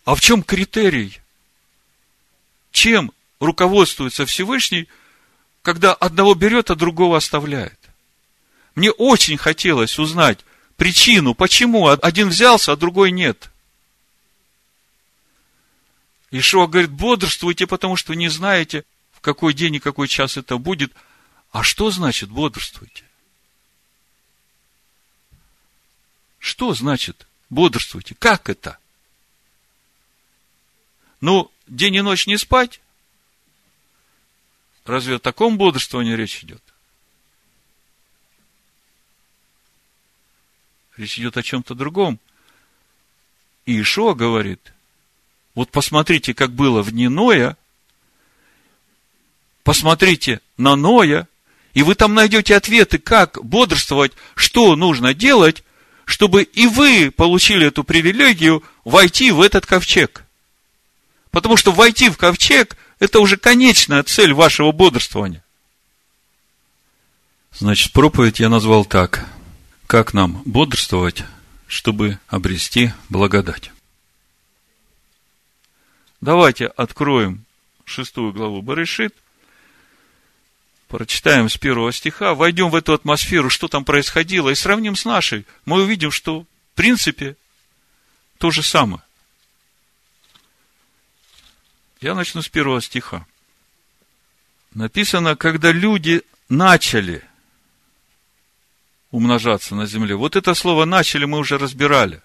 А 0.05 0.13
в 0.13 0.21
чем 0.21 0.43
критерий? 0.43 1.19
Чем 2.71 3.11
руководствуется 3.39 4.25
Всевышний, 4.25 4.87
когда 5.61 5.93
одного 5.93 6.35
берет, 6.35 6.71
а 6.71 6.75
другого 6.75 7.17
оставляет? 7.17 7.79
Мне 8.75 8.91
очень 8.91 9.37
хотелось 9.37 9.99
узнать 9.99 10.39
причину, 10.77 11.33
почему 11.33 11.87
один 11.87 12.29
взялся, 12.29 12.71
а 12.71 12.77
другой 12.77 13.11
нет. 13.11 13.49
Ишуа 16.31 16.67
говорит, 16.67 16.91
бодрствуйте, 16.91 17.65
потому 17.67 17.95
что 17.95 18.13
не 18.13 18.29
знаете, 18.29 18.85
в 19.11 19.21
какой 19.21 19.53
день 19.53 19.75
и 19.75 19.79
какой 19.79 20.07
час 20.07 20.37
это 20.37 20.57
будет. 20.57 20.93
А 21.51 21.63
что 21.63 21.89
значит 21.89 22.29
бодрствуйте? 22.29 23.03
Что 26.37 26.73
значит 26.73 27.27
бодрствуйте? 27.49 28.15
Как 28.15 28.49
это? 28.49 28.77
Ну, 31.19 31.51
день 31.69 31.95
и 31.95 32.01
ночь 32.01 32.27
не 32.27 32.37
спать? 32.37 32.81
Разве 34.85 35.15
о 35.15 35.19
таком 35.19 35.57
бодрствовании 35.57 36.15
речь 36.15 36.43
идет? 36.43 36.63
Речь 40.97 41.17
идет 41.19 41.37
о 41.37 41.43
чем-то 41.43 41.75
другом. 41.75 42.19
И 43.65 43.79
Ишуа 43.79 44.15
говорит, 44.15 44.73
вот 45.53 45.69
посмотрите, 45.69 46.33
как 46.33 46.51
было 46.51 46.81
в 46.81 46.91
дни 46.91 47.07
Ноя, 47.07 47.55
посмотрите 49.63 50.41
на 50.57 50.75
Ноя, 50.75 51.27
и 51.73 51.83
вы 51.83 51.95
там 51.95 52.15
найдете 52.15 52.55
ответы, 52.55 52.97
как 52.97 53.37
бодрствовать, 53.43 54.13
что 54.35 54.75
нужно 54.75 55.13
делать, 55.13 55.63
чтобы 56.05 56.43
и 56.43 56.65
вы 56.65 57.11
получили 57.11 57.67
эту 57.67 57.83
привилегию 57.83 58.63
войти 58.83 59.31
в 59.31 59.41
этот 59.41 59.67
ковчег. 59.67 60.25
Потому 61.31 61.57
что 61.57 61.71
войти 61.71 62.09
в 62.09 62.17
ковчег– 62.17 62.75
это 62.99 63.19
уже 63.19 63.37
конечная 63.37 64.03
цель 64.03 64.33
вашего 64.33 64.71
бодрствования. 64.71 65.43
Значит, 67.51 67.93
проповедь 67.93 68.39
я 68.39 68.49
назвал 68.49 68.85
так. 68.85 69.27
Как 69.87 70.13
нам 70.13 70.41
бодрствовать, 70.45 71.23
чтобы 71.67 72.19
обрести 72.27 72.93
благодать? 73.09 73.71
Давайте 76.21 76.67
откроем 76.67 77.45
шестую 77.85 78.33
главу 78.33 78.61
Барышит, 78.61 79.15
прочитаем 80.87 81.49
с 81.49 81.57
первого 81.57 81.91
стиха, 81.91 82.35
войдем 82.35 82.69
в 82.69 82.75
эту 82.75 82.93
атмосферу, 82.93 83.49
что 83.49 83.67
там 83.67 83.85
происходило, 83.85 84.49
и 84.49 84.55
сравним 84.55 84.95
с 84.95 85.05
нашей. 85.05 85.45
Мы 85.65 85.81
увидим, 85.81 86.11
что 86.11 86.41
в 86.41 86.45
принципе 86.75 87.35
то 88.37 88.51
же 88.51 88.63
самое. 88.63 89.01
Я 92.01 92.15
начну 92.15 92.41
с 92.41 92.49
первого 92.49 92.81
стиха. 92.81 93.25
Написано, 94.73 95.35
когда 95.35 95.71
люди 95.71 96.21
начали 96.47 97.23
умножаться 99.11 99.75
на 99.75 99.85
земле. 99.85 100.15
Вот 100.15 100.35
это 100.35 100.53
слово 100.53 100.85
«начали» 100.85 101.25
мы 101.25 101.39
уже 101.39 101.57
разбирали. 101.57 102.21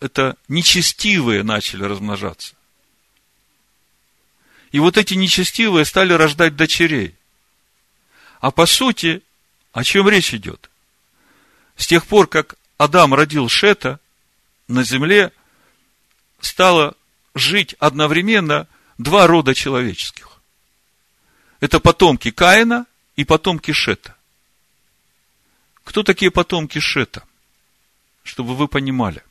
Это 0.00 0.36
нечестивые 0.48 1.42
начали 1.42 1.84
размножаться. 1.84 2.54
И 4.70 4.78
вот 4.78 4.96
эти 4.96 5.14
нечестивые 5.14 5.84
стали 5.84 6.12
рождать 6.12 6.56
дочерей. 6.56 7.14
А 8.40 8.50
по 8.50 8.66
сути, 8.66 9.22
о 9.72 9.84
чем 9.84 10.08
речь 10.08 10.34
идет? 10.34 10.70
С 11.76 11.86
тех 11.86 12.06
пор, 12.06 12.26
как 12.26 12.56
Адам 12.78 13.14
родил 13.14 13.48
Шета, 13.48 13.98
на 14.68 14.82
земле 14.82 15.32
стало 16.40 16.96
жить 17.34 17.74
одновременно 17.78 18.68
два 18.98 19.26
рода 19.26 19.54
человеческих. 19.54 20.40
Это 21.60 21.80
потомки 21.80 22.30
Каина 22.30 22.86
и 23.16 23.24
потомки 23.24 23.72
Шета. 23.72 24.16
Кто 25.82 26.02
такие 26.02 26.30
потомки 26.30 26.78
Шета? 26.78 27.24
Чтобы 28.22 28.56
вы 28.56 28.68
понимали. 28.68 29.22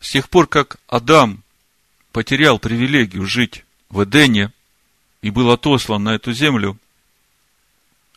С 0.00 0.10
тех 0.10 0.28
пор, 0.28 0.46
как 0.46 0.78
Адам 0.86 1.42
потерял 2.12 2.58
привилегию 2.58 3.26
жить 3.26 3.64
в 3.88 4.04
Эдене 4.04 4.52
и 5.22 5.30
был 5.30 5.50
отослан 5.50 6.04
на 6.04 6.14
эту 6.14 6.32
землю, 6.32 6.78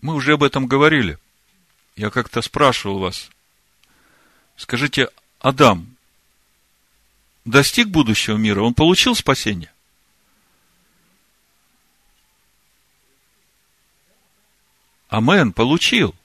мы 0.01 0.13
уже 0.13 0.33
об 0.33 0.43
этом 0.43 0.67
говорили. 0.67 1.17
Я 1.95 2.09
как-то 2.09 2.41
спрашивал 2.41 2.99
вас, 2.99 3.29
скажите, 4.55 5.09
Адам 5.39 5.97
достиг 7.45 7.87
будущего 7.87 8.37
мира, 8.37 8.61
он 8.61 8.73
получил 8.73 9.15
спасение? 9.15 9.71
Амен, 15.09 15.53
получил. 15.53 16.15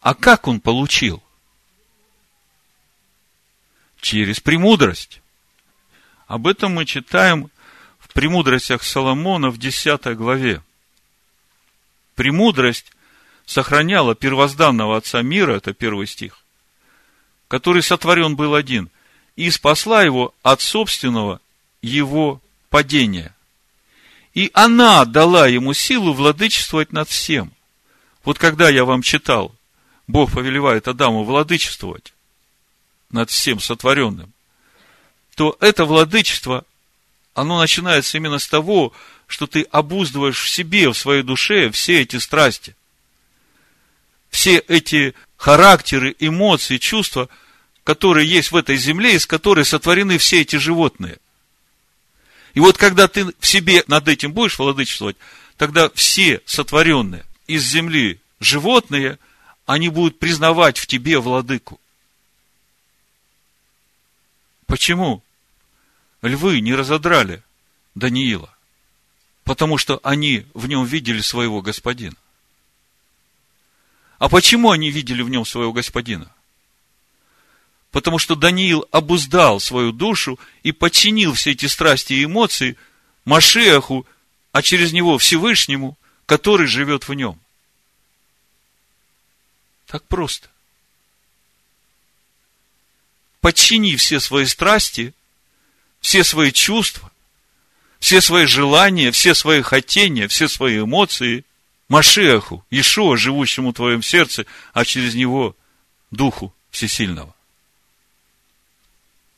А 0.00 0.14
как 0.14 0.46
он 0.46 0.60
получил? 0.60 1.22
Через 4.00 4.40
премудрость. 4.40 5.20
Об 6.26 6.46
этом 6.46 6.74
мы 6.74 6.84
читаем 6.84 7.50
в 7.98 8.12
премудростях 8.12 8.82
Соломона 8.82 9.50
в 9.50 9.58
10 9.58 10.16
главе. 10.16 10.62
Премудрость 12.14 12.92
сохраняла 13.46 14.14
первозданного 14.14 14.98
Отца 14.98 15.22
мира, 15.22 15.54
это 15.54 15.72
первый 15.72 16.06
стих, 16.06 16.44
который 17.48 17.82
сотворен 17.82 18.36
был 18.36 18.54
один, 18.54 18.90
и 19.38 19.52
спасла 19.52 20.02
его 20.02 20.34
от 20.42 20.60
собственного 20.60 21.40
его 21.80 22.42
падения. 22.70 23.32
И 24.34 24.50
она 24.52 25.04
дала 25.04 25.46
ему 25.46 25.74
силу 25.74 26.12
владычествовать 26.12 26.92
над 26.92 27.08
всем. 27.08 27.52
Вот 28.24 28.36
когда 28.36 28.68
я 28.68 28.84
вам 28.84 29.00
читал, 29.00 29.54
Бог 30.08 30.32
повелевает 30.32 30.88
Адаму 30.88 31.22
владычествовать 31.22 32.12
над 33.10 33.30
всем 33.30 33.60
сотворенным, 33.60 34.32
то 35.36 35.56
это 35.60 35.84
владычество, 35.84 36.64
оно 37.32 37.60
начинается 37.60 38.16
именно 38.16 38.40
с 38.40 38.48
того, 38.48 38.92
что 39.28 39.46
ты 39.46 39.62
обуздываешь 39.70 40.42
в 40.42 40.50
себе, 40.50 40.88
в 40.88 40.98
своей 40.98 41.22
душе 41.22 41.70
все 41.70 42.02
эти 42.02 42.16
страсти. 42.16 42.74
Все 44.30 44.58
эти 44.58 45.14
характеры, 45.36 46.16
эмоции, 46.18 46.78
чувства, 46.78 47.28
которые 47.88 48.28
есть 48.28 48.52
в 48.52 48.56
этой 48.56 48.76
земле, 48.76 49.14
из 49.14 49.26
которой 49.26 49.64
сотворены 49.64 50.18
все 50.18 50.42
эти 50.42 50.56
животные. 50.56 51.16
И 52.52 52.60
вот 52.60 52.76
когда 52.76 53.08
ты 53.08 53.24
в 53.24 53.46
себе 53.46 53.82
над 53.86 54.08
этим 54.08 54.34
будешь 54.34 54.58
владычествовать, 54.58 55.16
тогда 55.56 55.88
все 55.94 56.42
сотворенные 56.44 57.24
из 57.46 57.64
земли 57.64 58.20
животные, 58.40 59.18
они 59.64 59.88
будут 59.88 60.18
признавать 60.18 60.76
в 60.76 60.86
тебе 60.86 61.18
владыку. 61.18 61.80
Почему 64.66 65.22
львы 66.20 66.60
не 66.60 66.74
разодрали 66.74 67.42
Даниила? 67.94 68.54
Потому 69.44 69.78
что 69.78 69.98
они 70.02 70.44
в 70.52 70.68
нем 70.68 70.84
видели 70.84 71.22
своего 71.22 71.62
господина. 71.62 72.16
А 74.18 74.28
почему 74.28 74.72
они 74.72 74.90
видели 74.90 75.22
в 75.22 75.30
нем 75.30 75.46
своего 75.46 75.72
господина? 75.72 76.30
Потому 77.90 78.18
что 78.18 78.34
Даниил 78.34 78.86
обуздал 78.90 79.60
свою 79.60 79.92
душу 79.92 80.38
и 80.62 80.72
подчинил 80.72 81.34
все 81.34 81.52
эти 81.52 81.66
страсти 81.66 82.12
и 82.12 82.24
эмоции 82.24 82.76
Машиаху, 83.24 84.06
а 84.52 84.62
через 84.62 84.92
него 84.92 85.18
Всевышнему, 85.18 85.96
который 86.26 86.66
живет 86.66 87.08
в 87.08 87.14
нем. 87.14 87.40
Так 89.86 90.04
просто. 90.04 90.48
Подчини 93.40 93.96
все 93.96 94.20
свои 94.20 94.44
страсти, 94.44 95.14
все 96.00 96.24
свои 96.24 96.52
чувства, 96.52 97.10
все 97.98 98.20
свои 98.20 98.46
желания, 98.46 99.10
все 99.12 99.34
свои 99.34 99.62
хотения, 99.62 100.28
все 100.28 100.48
свои 100.48 100.80
эмоции 100.80 101.44
Машиаху, 101.88 102.64
Ишуа, 102.70 103.16
живущему 103.16 103.70
в 103.70 103.74
твоем 103.74 104.02
сердце, 104.02 104.44
а 104.74 104.84
через 104.84 105.14
него 105.14 105.56
Духу 106.10 106.54
Всесильного. 106.70 107.34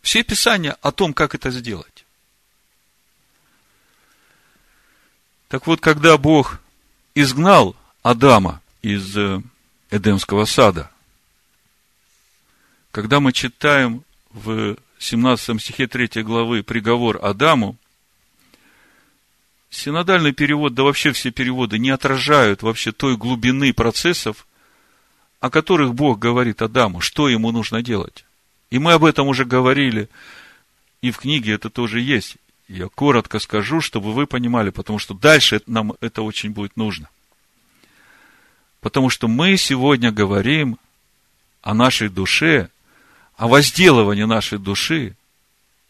Все 0.02 0.22
писания 0.22 0.76
о 0.82 0.92
том, 0.92 1.12
как 1.12 1.34
это 1.34 1.50
сделать. 1.50 2.04
Так 5.48 5.66
вот, 5.66 5.80
когда 5.80 6.16
Бог 6.16 6.60
изгнал 7.14 7.76
Адама 8.02 8.62
из 8.82 9.16
э, 9.16 9.42
Эдемского 9.90 10.44
сада. 10.44 10.90
Когда 12.92 13.20
мы 13.20 13.32
читаем 13.32 14.04
в 14.30 14.76
17 14.98 15.60
стихе 15.60 15.86
3 15.86 16.22
главы 16.22 16.62
приговор 16.62 17.18
Адаму, 17.22 17.76
синодальный 19.68 20.32
перевод, 20.32 20.74
да 20.74 20.82
вообще 20.82 21.12
все 21.12 21.30
переводы 21.30 21.78
не 21.78 21.90
отражают 21.90 22.62
вообще 22.62 22.92
той 22.92 23.16
глубины 23.16 23.72
процессов, 23.72 24.46
о 25.40 25.50
которых 25.50 25.94
Бог 25.94 26.18
говорит 26.18 26.62
Адаму, 26.62 27.00
что 27.00 27.28
ему 27.28 27.50
нужно 27.52 27.82
делать. 27.82 28.24
И 28.70 28.78
мы 28.78 28.92
об 28.92 29.04
этом 29.04 29.28
уже 29.28 29.44
говорили, 29.44 30.09
и 31.02 31.11
в 31.11 31.18
книге 31.18 31.52
это 31.54 31.70
тоже 31.70 32.00
есть. 32.00 32.37
Я 32.68 32.88
коротко 32.88 33.40
скажу, 33.40 33.80
чтобы 33.80 34.12
вы 34.12 34.26
понимали, 34.26 34.70
потому 34.70 34.98
что 34.98 35.14
дальше 35.14 35.61
нам 35.66 35.94
это 36.00 36.22
очень 36.22 36.50
будет 36.50 36.76
нужно– 36.76 37.09
Потому 38.80 39.11
что 39.11 39.28
мы 39.28 39.56
сегодня 39.56 40.11
говорим 40.11 40.78
о 41.62 41.74
нашей 41.74 42.09
душе, 42.09 42.70
о 43.37 43.48
возделывании 43.48 44.24
нашей 44.24 44.59
души 44.59 45.14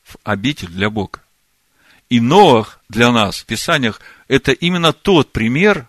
в 0.03 0.17
обитель 0.25 0.69
для 0.69 0.91
Бога. 0.91 1.21
И 2.09 2.21
Ноах 2.21 2.81
для 2.89 3.13
нас 3.13 3.41
в 3.41 3.47
Писаниях 3.47 4.01
это 4.27 4.51
именно 4.51 4.93
тот 4.93 5.31
пример, 5.31 5.87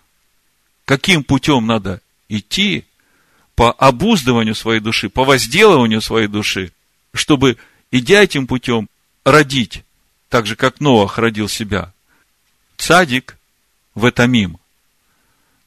каким 0.84 1.24
путем 1.24 1.66
надо 1.66 2.00
идти, 2.28 2.86
по 3.56 3.70
обуздыванию 3.72 4.54
своей 4.54 4.80
души, 4.80 5.10
по 5.10 5.24
возделыванию 5.24 6.00
своей 6.00 6.28
души, 6.28 6.72
чтобы, 7.12 7.58
идя 7.90 8.22
этим 8.22 8.46
путем, 8.46 8.88
родить, 9.24 9.84
так 10.28 10.46
же, 10.46 10.56
как 10.56 10.80
Ноах 10.80 11.18
родил 11.18 11.48
себя, 11.48 11.92
цадик 12.76 13.38
в 13.94 14.08
этамим, 14.08 14.58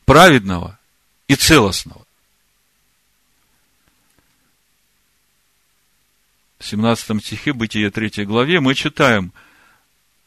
праведного 0.06 0.80
и 1.28 1.36
целостного. 1.36 2.06
В 6.60 6.66
17 6.66 7.24
стихе 7.24 7.54
Бытия 7.54 7.92
3 7.92 8.26
главе 8.26 8.60
мы 8.60 8.74
читаем, 8.74 9.32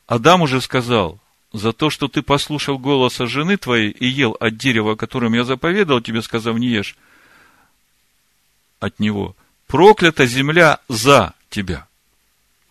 Адам 0.07 0.43
уже 0.43 0.61
сказал, 0.61 1.19
за 1.53 1.73
то, 1.73 1.91
что 1.91 2.09
ты 2.09 2.23
послушал 2.23 2.79
голоса 2.79 3.27
жены 3.27 3.57
твоей 3.57 3.91
и 3.91 4.07
ел 4.07 4.37
от 4.39 4.57
дерева, 4.57 4.95
которым 4.95 5.35
я 5.35 5.45
заповедал 5.45 6.01
тебе, 6.01 6.23
сказав, 6.23 6.57
не 6.59 6.69
ешь 6.69 6.97
от 8.81 9.01
него. 9.01 9.35
Проклята 9.69 10.27
земля 10.27 10.81
за 10.89 11.35
тебя. 11.51 11.87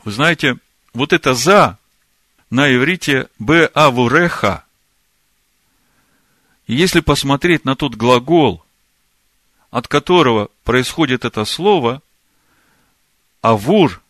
Вы 0.04 0.12
знаете, 0.12 0.58
вот 0.94 1.14
это 1.14 1.36
«за» 1.36 1.78
на 2.50 2.74
иврите 2.74 3.30
«б 3.38 3.70
авуреха». 3.74 4.66
И 6.66 6.74
если 6.74 7.02
посмотреть 7.02 7.66
на 7.66 7.76
тот 7.76 7.94
глагол, 7.94 8.66
от 9.70 9.88
которого 9.88 10.50
происходит 10.64 11.24
это 11.24 11.46
слово, 11.46 12.02
авур, 13.42 14.02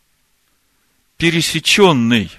пересеченный. 1.17 2.31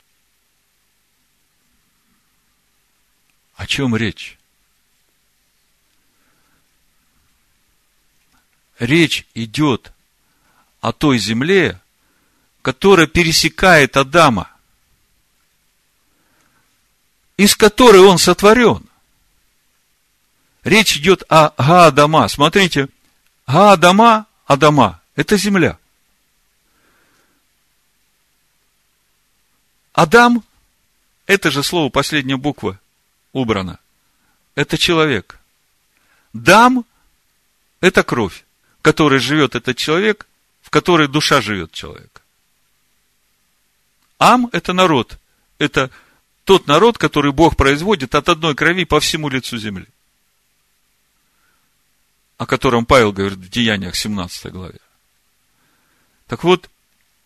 О 3.54 3.66
чем 3.66 3.94
речь? 3.94 4.38
Речь 8.78 9.26
идет 9.34 9.92
о 10.80 10.92
той 10.92 11.18
земле, 11.18 11.80
которая 12.62 13.06
пересекает 13.06 13.96
Адама, 13.96 14.50
из 17.36 17.56
которой 17.56 18.00
он 18.00 18.18
сотворен. 18.18 18.84
Речь 20.64 20.96
идет 20.96 21.22
о 21.28 21.50
Гаадама. 21.56 22.28
Смотрите, 22.28 22.88
Гаадама, 23.46 24.26
Адама– 24.46 25.00
это 25.16 25.36
земля. 25.36 25.78
Адам– 29.92 30.44
это 31.26 31.50
же 31.50 31.62
слово, 31.62 31.88
последняя 31.88 32.36
буква 32.36 32.78
убрана. 33.32 33.78
Это 34.54 34.78
человек. 34.78 35.40
Дам– 36.32 36.84
это 37.80 38.02
кровь, 38.02 38.44
которой 38.82 39.18
живет 39.18 39.54
этот 39.54 39.76
человек, 39.76 40.27
в 40.68 40.70
которой 40.70 41.08
душа 41.08 41.40
живет 41.40 41.72
человек. 41.72 42.20
Ам– 44.18 44.50
это 44.52 44.74
народ. 44.74 45.18
Это 45.56 45.90
тот 46.44 46.66
народ, 46.66 46.98
который 46.98 47.32
Бог 47.32 47.56
производит 47.56 48.14
от 48.14 48.28
одной 48.28 48.54
крови 48.54 48.84
по 48.84 49.00
всему 49.00 49.30
лицу 49.30 49.56
земли. 49.56 49.86
О 52.36 52.44
котором 52.44 52.84
Павел 52.84 53.12
говорит 53.14 53.38
в 53.38 53.48
Деяниях 53.48 53.96
17 53.96 54.52
главе. 54.52 54.78
Так 56.26 56.44
вот, 56.44 56.68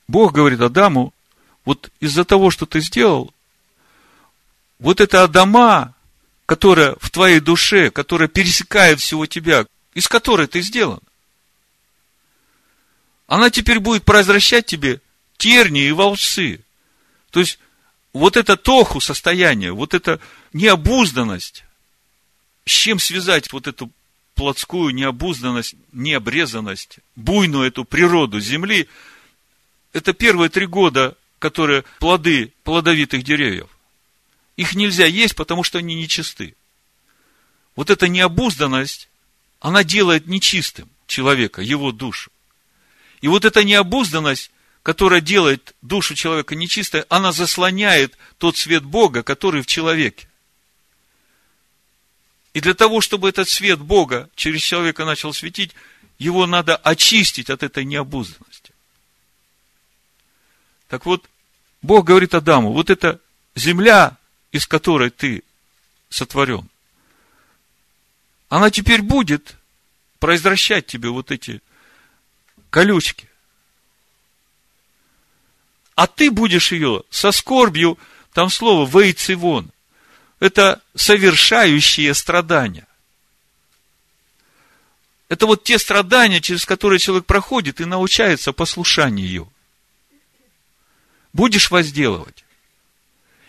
Бог 0.06 0.32
говорит 0.32 0.60
Адаму, 0.60 1.12
вот 1.64 1.90
из-за 1.98 2.24
того, 2.24 2.52
что 2.52 2.64
ты 2.64 2.78
сделал, 2.80 3.34
вот 4.78 5.00
это 5.00 5.24
Адама, 5.24 5.96
которая 6.46 6.94
в 7.00 7.10
твоей 7.10 7.40
душе, 7.40 7.90
которая 7.90 8.28
пересекает 8.28 9.00
всего 9.00 9.26
тебя, 9.26 9.66
из 9.94 10.06
которой 10.06 10.46
ты 10.46 10.60
сделан, 10.62 11.00
она 13.32 13.48
теперь 13.48 13.80
будет 13.80 14.04
произвращать 14.04 14.66
тебе 14.66 15.00
тернии 15.38 15.86
и 15.86 15.92
волчцы. 15.92 16.60
То 17.30 17.40
есть, 17.40 17.58
вот 18.12 18.36
это 18.36 18.58
тоху 18.58 19.00
состояние, 19.00 19.72
вот 19.72 19.94
эта 19.94 20.20
необузданность, 20.52 21.64
с 22.66 22.70
чем 22.70 22.98
связать 22.98 23.50
вот 23.50 23.68
эту 23.68 23.90
плотскую 24.34 24.94
необузданность, 24.94 25.76
необрезанность, 25.92 26.98
буйную 27.16 27.68
эту 27.68 27.86
природу 27.86 28.38
земли, 28.38 28.86
это 29.94 30.12
первые 30.12 30.50
три 30.50 30.66
года, 30.66 31.16
которые 31.38 31.84
плоды 32.00 32.52
плодовитых 32.64 33.22
деревьев. 33.24 33.70
Их 34.58 34.74
нельзя 34.74 35.06
есть, 35.06 35.36
потому 35.36 35.64
что 35.64 35.78
они 35.78 35.94
нечисты. 35.94 36.54
Вот 37.76 37.88
эта 37.88 38.08
необузданность, 38.08 39.08
она 39.58 39.84
делает 39.84 40.26
нечистым 40.26 40.90
человека, 41.06 41.62
его 41.62 41.92
душу. 41.92 42.30
И 43.22 43.28
вот 43.28 43.44
эта 43.44 43.64
необузданность, 43.64 44.50
которая 44.82 45.20
делает 45.20 45.74
душу 45.80 46.14
человека 46.14 46.56
нечистой, 46.56 47.04
она 47.08 47.32
заслоняет 47.32 48.18
тот 48.36 48.58
свет 48.58 48.84
Бога, 48.84 49.22
который 49.22 49.62
в 49.62 49.66
человеке. 49.66 50.28
И 52.52 52.60
для 52.60 52.74
того, 52.74 53.00
чтобы 53.00 53.28
этот 53.28 53.48
свет 53.48 53.78
Бога 53.78 54.28
через 54.34 54.60
человека 54.60 55.04
начал 55.04 55.32
светить, 55.32 55.72
его 56.18 56.46
надо 56.46 56.76
очистить 56.76 57.48
от 57.48 57.62
этой 57.62 57.84
необузданности. 57.84 58.72
Так 60.88 61.06
вот, 61.06 61.24
Бог 61.80 62.04
говорит 62.04 62.34
Адаму, 62.34 62.72
вот 62.72 62.90
эта 62.90 63.20
земля, 63.54 64.18
из 64.50 64.66
которой 64.66 65.10
ты 65.10 65.44
сотворен, 66.10 66.68
она 68.48 68.70
теперь 68.70 69.00
будет 69.00 69.56
произвращать 70.18 70.86
тебе 70.86 71.08
вот 71.08 71.30
эти 71.30 71.62
колючки. 72.72 73.28
А 75.94 76.06
ты 76.06 76.30
будешь 76.30 76.72
ее 76.72 77.02
со 77.10 77.30
скорбью, 77.30 77.98
там 78.32 78.48
слово 78.48 78.88
«вейцевон», 78.88 79.70
это 80.40 80.80
совершающие 80.96 82.12
страдания. 82.14 82.86
Это 85.28 85.46
вот 85.46 85.64
те 85.64 85.78
страдания, 85.78 86.40
через 86.40 86.64
которые 86.64 86.98
человек 86.98 87.26
проходит 87.26 87.80
и 87.80 87.84
научается 87.84 88.52
послушанию. 88.52 89.52
Будешь 91.32 91.70
возделывать. 91.70 92.44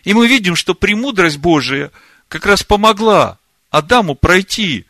И 0.04 0.14
мы 0.14 0.28
видим, 0.28 0.56
что 0.56 0.76
премудрость 0.76 1.38
Божия 1.38 1.92
как 2.28 2.46
раз 2.46 2.62
помогла 2.62 3.40
Адаму 3.70 4.16
пройти 4.16 4.86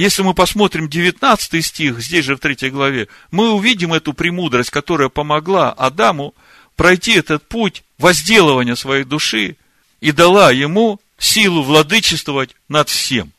если 0.00 0.22
мы 0.22 0.32
посмотрим 0.32 0.88
19 0.88 1.64
стих, 1.64 2.00
здесь 2.00 2.24
же 2.24 2.36
в 2.36 2.40
3 2.40 2.70
главе, 2.70 3.08
мы 3.30 3.52
увидим 3.52 3.92
эту 3.92 4.14
премудрость, 4.14 4.70
которая 4.70 5.10
помогла 5.10 5.72
Адаму 5.72 6.34
пройти 6.74 7.12
этот 7.12 7.46
путь 7.46 7.84
возделывания 7.98 8.76
своей 8.76 9.04
души 9.04 9.56
и 10.00 10.12
дала 10.12 10.52
ему 10.52 10.98
силу 11.18 11.62
владычествовать 11.62 12.56
над 12.68 12.88
всем. 12.88 13.30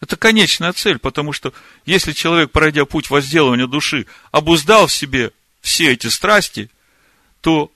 Это 0.00 0.16
конечная 0.16 0.72
цель, 0.72 0.98
потому 0.98 1.32
что 1.32 1.52
если 1.84 2.12
человек, 2.12 2.52
пройдя 2.52 2.84
путь 2.84 3.10
возделывания 3.10 3.66
души, 3.66 4.06
обуздал 4.30 4.86
в 4.86 4.92
себе 4.92 5.32
все 5.60 5.92
эти 5.92 6.06
страсти, 6.06 6.70
то 7.40 7.72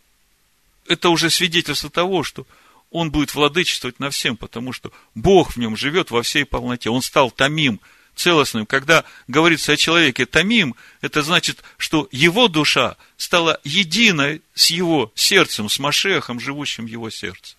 это 0.87 1.09
уже 1.09 1.29
свидетельство 1.29 1.91
того, 1.91 2.23
что 2.23 2.47
он 2.95 3.11
будет 3.11 3.35
владычествовать 3.35 3.99
на 3.99 4.09
всем, 4.09 4.37
потому 4.37 4.73
что 4.73 4.93
Бог 5.17 5.55
в 5.55 5.57
нем 5.57 5.77
живет 5.77 6.13
во 6.13 6.23
всей 6.23 6.45
полноте. 6.45 6.91
Он 6.91 7.03
стал 7.03 7.33
томим, 7.33 7.81
целостным. 8.15 8.67
Когда 8.67 9.03
говорится 9.27 9.73
о 9.73 9.77
человеке 9.77 10.27
томим, 10.27 10.77
это 11.01 11.25
значит, 11.25 11.65
что 11.77 12.09
его 12.13 12.47
душа 12.47 12.97
стала 13.17 13.61
единой 13.65 14.43
с 14.55 14.71
его 14.71 15.11
сердцем, 15.17 15.69
с 15.69 15.81
Машехом, 15.81 16.39
живущим 16.39 16.87
в 16.87 16.89
его 16.89 17.11
сердце. 17.11 17.57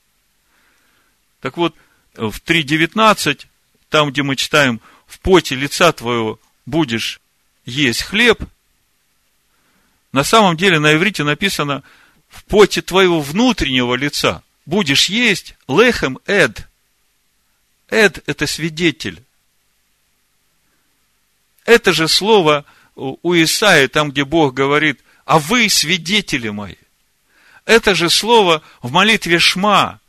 Так 1.42 1.58
вот, 1.58 1.76
в 2.14 2.42
3.19, 2.42 3.46
там, 3.90 4.12
где 4.12 4.24
мы 4.24 4.38
читаем, 4.38 4.80
в 5.06 5.20
поте 5.20 5.56
лица 5.56 5.92
твоего 5.92 6.40
будешь 6.66 7.20
есть 7.66 8.04
хлеб, 8.04 8.42
на 10.14 10.24
самом 10.24 10.56
деле 10.56 10.80
на 10.80 10.94
иврите 10.94 11.26
написано 11.26 11.84
в 12.30 12.46
поте 12.46 12.82
твоего 12.82 13.20
внутреннего 13.20 13.96
лица 13.96 14.45
будешь 14.66 15.10
есть 15.10 15.56
лехем 15.68 16.20
эд. 16.26 16.68
Эд– 17.90 18.24
это 18.26 18.48
свидетель. 18.48 19.22
Это 21.66 21.94
же 21.94 22.08
слово 22.08 22.66
у 22.96 23.34
Исаи, 23.34 23.88
там, 23.88 24.12
где 24.12 24.24
Бог 24.24 24.54
говорит, 24.54 25.02
а 25.26 25.40
вы 25.40 25.70
свидетели 25.70 26.50
мои. 26.50 26.76
Это 27.66 27.96
же 27.96 28.10
слово 28.10 28.62
в 28.82 28.92
молитве 28.92 29.40
Шма, 29.40 30.00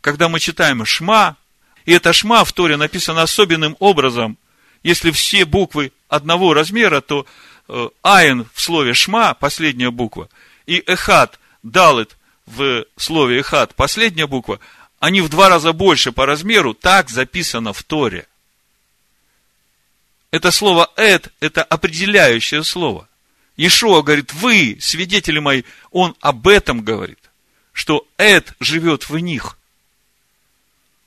когда 0.00 0.28
мы 0.28 0.40
читаем 0.40 0.84
Шма, 0.84 1.36
и 1.84 1.92
это 1.92 2.12
Шма 2.12 2.44
в 2.44 2.52
Торе 2.52 2.76
написано 2.76 3.22
особенным 3.22 3.76
образом. 3.78 4.36
Если 4.82 5.10
все 5.12 5.44
буквы 5.44 5.92
одного 6.08 6.54
размера, 6.54 7.00
то 7.00 7.26
э, 7.68 7.88
Айн 8.02 8.46
в 8.52 8.60
слове 8.60 8.94
Шма, 8.94 9.34
последняя 9.34 9.90
буква, 9.90 10.28
и 10.66 10.82
Эхат, 10.86 11.38
Далит 11.62 12.16
в 12.46 12.84
слове 12.96 13.40
«эхат» 13.40 13.74
последняя 13.74 14.26
буква, 14.26 14.60
они 14.98 15.20
в 15.20 15.28
два 15.28 15.48
раза 15.48 15.72
больше 15.72 16.12
по 16.12 16.26
размеру, 16.26 16.74
так 16.74 17.10
записано 17.10 17.72
в 17.72 17.82
Торе. 17.82 18.26
Это 20.30 20.50
слово 20.50 20.90
«эд»– 20.96 21.32
это 21.40 21.62
определяющее 21.62 22.64
слово. 22.64 23.08
Ишуа 23.56 24.02
говорит, 24.02 24.32
вы, 24.34 24.78
свидетели 24.80 25.38
мои, 25.38 25.62
он 25.90 26.16
об 26.20 26.48
этом 26.48 26.82
говорит, 26.82 27.20
что 27.72 28.06
«эд» 28.18 28.54
живет 28.60 29.08
в 29.08 29.16
них. 29.18 29.56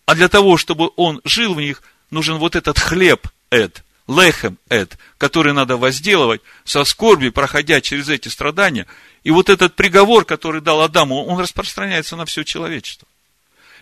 А 0.06 0.16
для 0.16 0.30
того, 0.30 0.58
чтобы 0.58 0.92
он 0.96 1.22
жил 1.26 1.54
в 1.54 1.60
них, 1.60 1.84
нужен 2.10 2.38
вот 2.38 2.56
этот 2.56 2.80
хлеб 2.80 3.28
«эд», 3.50 3.84
лехем 4.08 4.58
эд, 4.70 4.98
который 5.18 5.54
надо 5.54 5.78
возделывать, 5.78 6.42
со 6.64 6.84
скорби, 6.86 7.30
проходя 7.30 7.82
через 7.82 8.10
эти 8.10 8.30
страдания. 8.30 8.88
И 9.24 9.32
вот 9.32 9.50
этот 9.50 9.76
приговор, 9.76 10.26
который 10.26 10.62
дал 10.62 10.82
Адаму, 10.82 11.26
он 11.26 11.40
распространяется 11.40 12.16
на 12.16 12.26
все 12.26 12.44
человечество. 12.44 13.08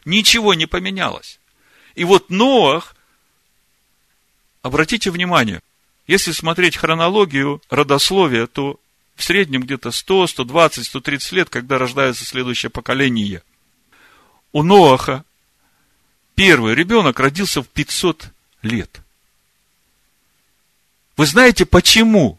Ничего 0.04 0.54
не 0.54 0.66
поменялось. 0.66 1.40
И 1.96 2.04
вот 2.04 2.30
Ноах 2.30 2.96
Обратите 4.66 5.12
внимание, 5.12 5.62
если 6.08 6.32
смотреть 6.32 6.76
хронологию 6.76 7.62
родословия, 7.70 8.48
то 8.48 8.80
в 9.16 9.24
среднем 9.24 9.62
где-то 9.62 9.92
100, 9.92 10.26
120, 10.26 10.88
130 10.88 11.32
лет, 11.34 11.50
когда 11.52 11.78
рождается 11.78 12.26
следующее 12.26 12.72
поколение. 12.72 13.44
У 14.54 14.64
Ноаха 14.64 15.24
первый 16.34 16.74
ребенок 16.74 17.20
родился 17.20 17.62
в 17.62 17.68
500 17.68 18.32
лет. 18.64 19.02
Вы 21.18 21.26
знаете 21.26 21.66
почему? 21.66 22.38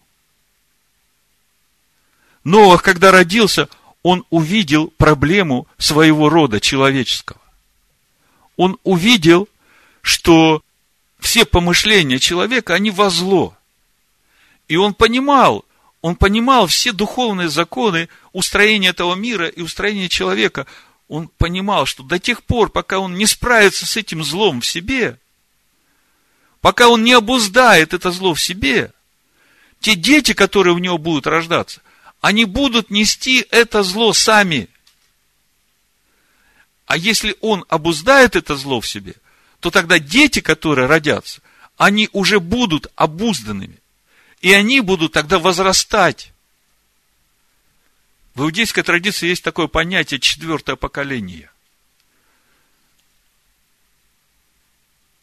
Ноах, 2.45 2.83
когда 2.83 3.11
родился, 3.11 3.69
он 4.03 4.25
увидел 4.31 4.89
проблему 4.89 5.67
своего 5.79 6.29
рода 6.29 6.61
человеческого. 6.61 7.41
Он 8.57 8.79
увидел, 8.85 9.49
что 10.01 10.63
все 11.19 11.45
помышления 11.45 12.19
человека, 12.19 12.75
они 12.75 12.91
во 12.91 13.11
зло. 13.11 13.57
И 14.69 14.77
он 14.77 14.95
понимал, 14.95 15.65
он 16.03 16.15
понимал 16.15 16.67
все 16.67 16.93
духовные 16.93 17.49
законы 17.49 18.09
устроения 18.33 18.91
этого 18.91 19.15
мира 19.15 19.49
и 19.49 19.61
устроения 19.61 20.09
человека. 20.09 20.67
Он 21.09 21.29
понимал, 21.29 21.87
что 21.87 22.03
до 22.03 22.19
тех 22.19 22.45
пор, 22.45 22.71
пока 22.71 22.99
он 22.99 23.15
не 23.15 23.27
справится 23.27 23.87
с 23.87 23.97
этим 23.97 24.23
злом 24.23 24.61
в 24.61 24.67
себе, 24.67 25.19
пока 26.61 26.89
он 26.89 27.05
не 27.05 27.13
обуздает 27.13 27.95
это 27.95 28.11
зло 28.11 28.35
в 28.35 28.41
себе, 28.41 28.93
те 29.81 29.95
дети, 29.95 30.33
которые 30.33 30.75
в 30.75 30.81
него 30.81 30.99
будут 30.99 31.27
рождаться, 31.27 31.81
они 32.21 32.45
будут 32.45 32.91
нести 32.91 33.47
это 33.51 33.83
зло 33.83 34.13
сами. 34.13 34.69
А 36.87 36.97
если 36.97 37.37
он 37.41 37.65
обуздает 37.69 38.37
это 38.37 38.57
зло 38.57 38.81
в 38.81 38.89
себе, 38.89 39.15
то 39.61 39.71
тогда 39.71 39.99
дети, 39.99 40.41
которые 40.41 40.87
родятся, 40.87 41.41
они 41.77 42.09
уже 42.13 42.41
будут 42.41 42.91
обузданными. 42.95 43.79
И 44.41 44.53
они 44.53 44.81
будут 44.81 45.13
тогда 45.13 45.39
возрастать. 45.39 46.33
В 48.35 48.43
иудейской 48.43 48.83
традиции 48.83 49.29
есть 49.29 49.43
такое 49.43 49.67
понятие 49.67 50.21
четвертое 50.21 50.77
поколение. 50.77 51.51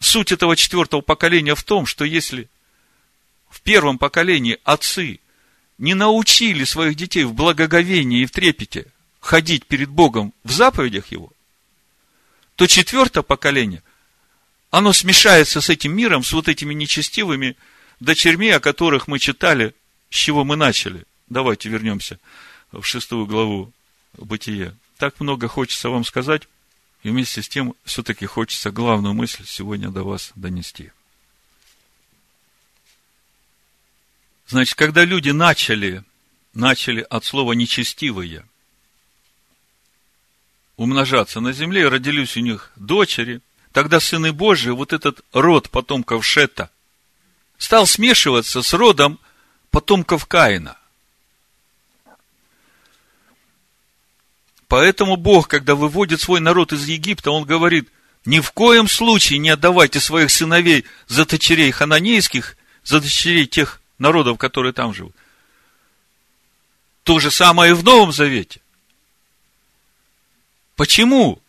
Суть 0.04 0.32
этого 0.34 0.56
четвертого 0.56 1.02
поколения 1.02 1.56
в 1.56 1.64
том, 1.64 1.86
что 1.86 2.04
если 2.04 2.50
в 3.50 3.62
первом 3.62 3.98
поколении 3.98 4.60
отцы 4.64 5.22
не 5.78 5.94
научили 5.94 6.66
своих 6.66 6.96
детей 6.96 7.24
в 7.24 7.34
благоговении 7.34 8.22
и 8.22 8.26
в 8.26 8.32
трепете 8.32 8.88
ходить 9.22 9.66
перед 9.66 9.90
Богом 9.90 10.34
в 10.44 10.52
заповедях 10.52 11.12
Его, 11.12 11.32
то 12.56 12.68
четвертое 12.68 13.24
поколение– 13.24 13.82
оно 14.74 14.92
смешается 14.92 15.62
с 15.62 15.70
этим 15.70 15.96
миром, 15.96 16.24
с 16.24 16.32
вот 16.32 16.48
этими 16.48 16.74
нечестивыми 16.74 17.56
дочерьми, 18.00 18.50
о 18.50 18.60
которых 18.60 19.08
мы 19.08 19.20
читали, 19.20 19.76
с 20.10 20.16
чего 20.16 20.44
мы 20.44 20.56
начали. 20.56 21.06
Давайте 21.30 21.70
вернемся 21.70 22.20
в 22.72 22.84
шестую 22.84 23.28
главу 23.28 23.72
Бытия. 24.18 24.76
Так 24.98 25.20
много 25.20 25.48
хочется 25.48 25.90
вам 25.90 26.04
сказать, 26.04 26.48
и 27.04 27.10
вместе 27.10 27.42
с 27.42 27.50
тем 27.50 27.76
все-таки 27.84 28.26
хочется 28.26 28.72
главную 28.72 29.14
мысль 29.14 29.46
сегодня 29.46 29.90
до 29.90 30.04
вас 30.04 30.32
донести. 30.36 30.92
Значит, 34.48 34.76
когда 34.76 35.06
люди 35.06 35.30
начали, 35.30 36.04
начали 36.54 37.06
от 37.10 37.24
слова 37.26 37.54
нечестивые 37.54 38.46
умножаться 40.76 41.40
на 41.40 41.54
земле, 41.54 41.88
родились 41.88 42.36
у 42.36 42.40
них 42.40 42.72
дочери– 42.76 43.42
тогда 43.74 44.00
сыны 44.00 44.32
Божии, 44.32 44.70
вот 44.70 44.94
этот 44.94 45.26
род 45.34 45.70
потомков 45.70 46.26
Шета, 46.26 46.70
стал 47.58 47.86
смешиваться 47.86 48.62
с 48.62 48.74
родом 48.74 49.20
потомков 49.72 50.26
Каина. 50.28 50.78
Поэтому 54.74 55.18
Бог, 55.18 55.50
когда 55.50 55.76
выводит 55.76 56.20
свой 56.20 56.40
народ 56.40 56.74
из 56.74 56.88
Египта, 56.88 57.30
Он 57.30 57.46
говорит, 57.46 57.92
ни 58.26 58.40
в 58.40 58.52
коем 58.54 58.88
случае 58.88 59.38
не 59.38 59.52
отдавайте 59.52 60.00
своих 60.00 60.32
сыновей 60.32 60.86
за 61.06 61.28
дочерей 61.28 61.70
хананейских, 61.70 62.58
за 62.84 63.00
дочерей 63.00 63.46
тех 63.46 63.84
народов, 64.00 64.40
которые 64.40 64.74
там 64.74 64.92
живут. 64.92 65.16
То 67.04 67.20
же 67.20 67.30
самое 67.30 67.70
и 67.70 67.76
в 67.76 67.84
Новом 67.84 68.12
Завете. 68.12 68.62
Почему? 70.76 71.40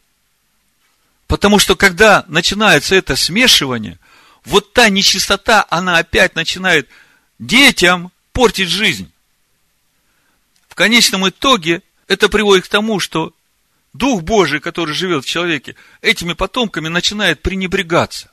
Потому 1.27 1.59
что 1.59 1.77
когда 1.77 2.27
начинается 2.29 2.95
это 2.95 3.17
смешивание, 3.17 3.99
вот 4.45 4.75
та 4.75 4.91
нечистота, 4.91 5.67
она 5.71 5.97
опять 5.97 6.35
начинает 6.35 6.91
детям 7.39 8.13
портить 8.35 8.69
жизнь. 8.69 9.11
В 10.69 10.75
конечном 10.75 11.27
итоге 11.27 11.81
это 12.09 12.29
приводит 12.29 12.65
к 12.65 12.69
тому, 12.69 13.01
что 13.01 13.33
Дух 13.93 14.23
Божий, 14.23 14.61
который 14.61 14.95
живет 14.95 15.25
в 15.25 15.29
человеке, 15.29 15.77
этими 16.03 16.33
потомками 16.33 16.89
начинает 16.89 17.43
пренебрегаться. 17.43 18.31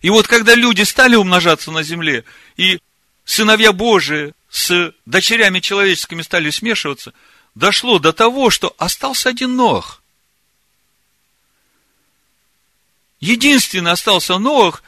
И 0.00 0.10
вот 0.10 0.26
когда 0.26 0.54
люди 0.54 0.82
стали 0.82 1.14
умножаться 1.14 1.70
на 1.70 1.82
земле, 1.82 2.24
и 2.56 2.80
сыновья 3.24 3.72
Божии 3.72 4.34
с 4.50 4.92
дочерями 5.06 5.60
человеческими 5.60 6.22
стали 6.22 6.50
смешиваться, 6.50 7.12
дошло 7.54 7.98
до 7.98 8.12
того, 8.12 8.50
что 8.50 8.74
остался 8.78 9.28
один 9.28 9.56
Нох. 9.56 10.02
Единственный 13.20 13.92
остался 13.92 14.38
Ноах, 14.38 14.82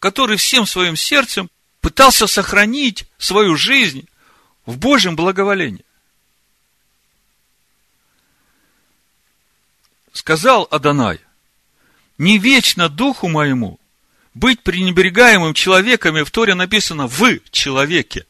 который 0.00 0.36
всем 0.36 0.66
своим 0.66 0.96
сердцем 0.96 1.48
пытался 1.80 2.26
сохранить 2.26 3.04
свою 3.16 3.56
жизнь 3.56 4.08
в 4.66 4.76
Божьем 4.76 5.16
благоволении. 5.16 5.84
Сказал 10.18 10.66
Адонай, 10.72 11.20
не 12.18 12.38
вечно 12.38 12.88
духу 12.88 13.28
моему 13.28 13.78
быть 14.34 14.64
пренебрегаемым 14.64 15.54
человеками, 15.54 16.24
в 16.24 16.32
Торе 16.32 16.56
написано 16.56 17.06
«в 17.06 17.38
человеке». 17.52 18.26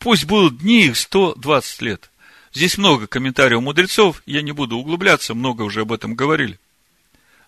Пусть 0.00 0.24
будут 0.24 0.58
дни 0.58 0.86
их 0.86 0.96
120 0.96 1.82
лет. 1.82 2.10
Здесь 2.52 2.76
много 2.76 3.06
комментариев 3.06 3.60
мудрецов, 3.60 4.20
я 4.26 4.42
не 4.42 4.50
буду 4.50 4.78
углубляться, 4.78 5.32
много 5.34 5.62
уже 5.62 5.82
об 5.82 5.92
этом 5.92 6.16
говорили. 6.16 6.58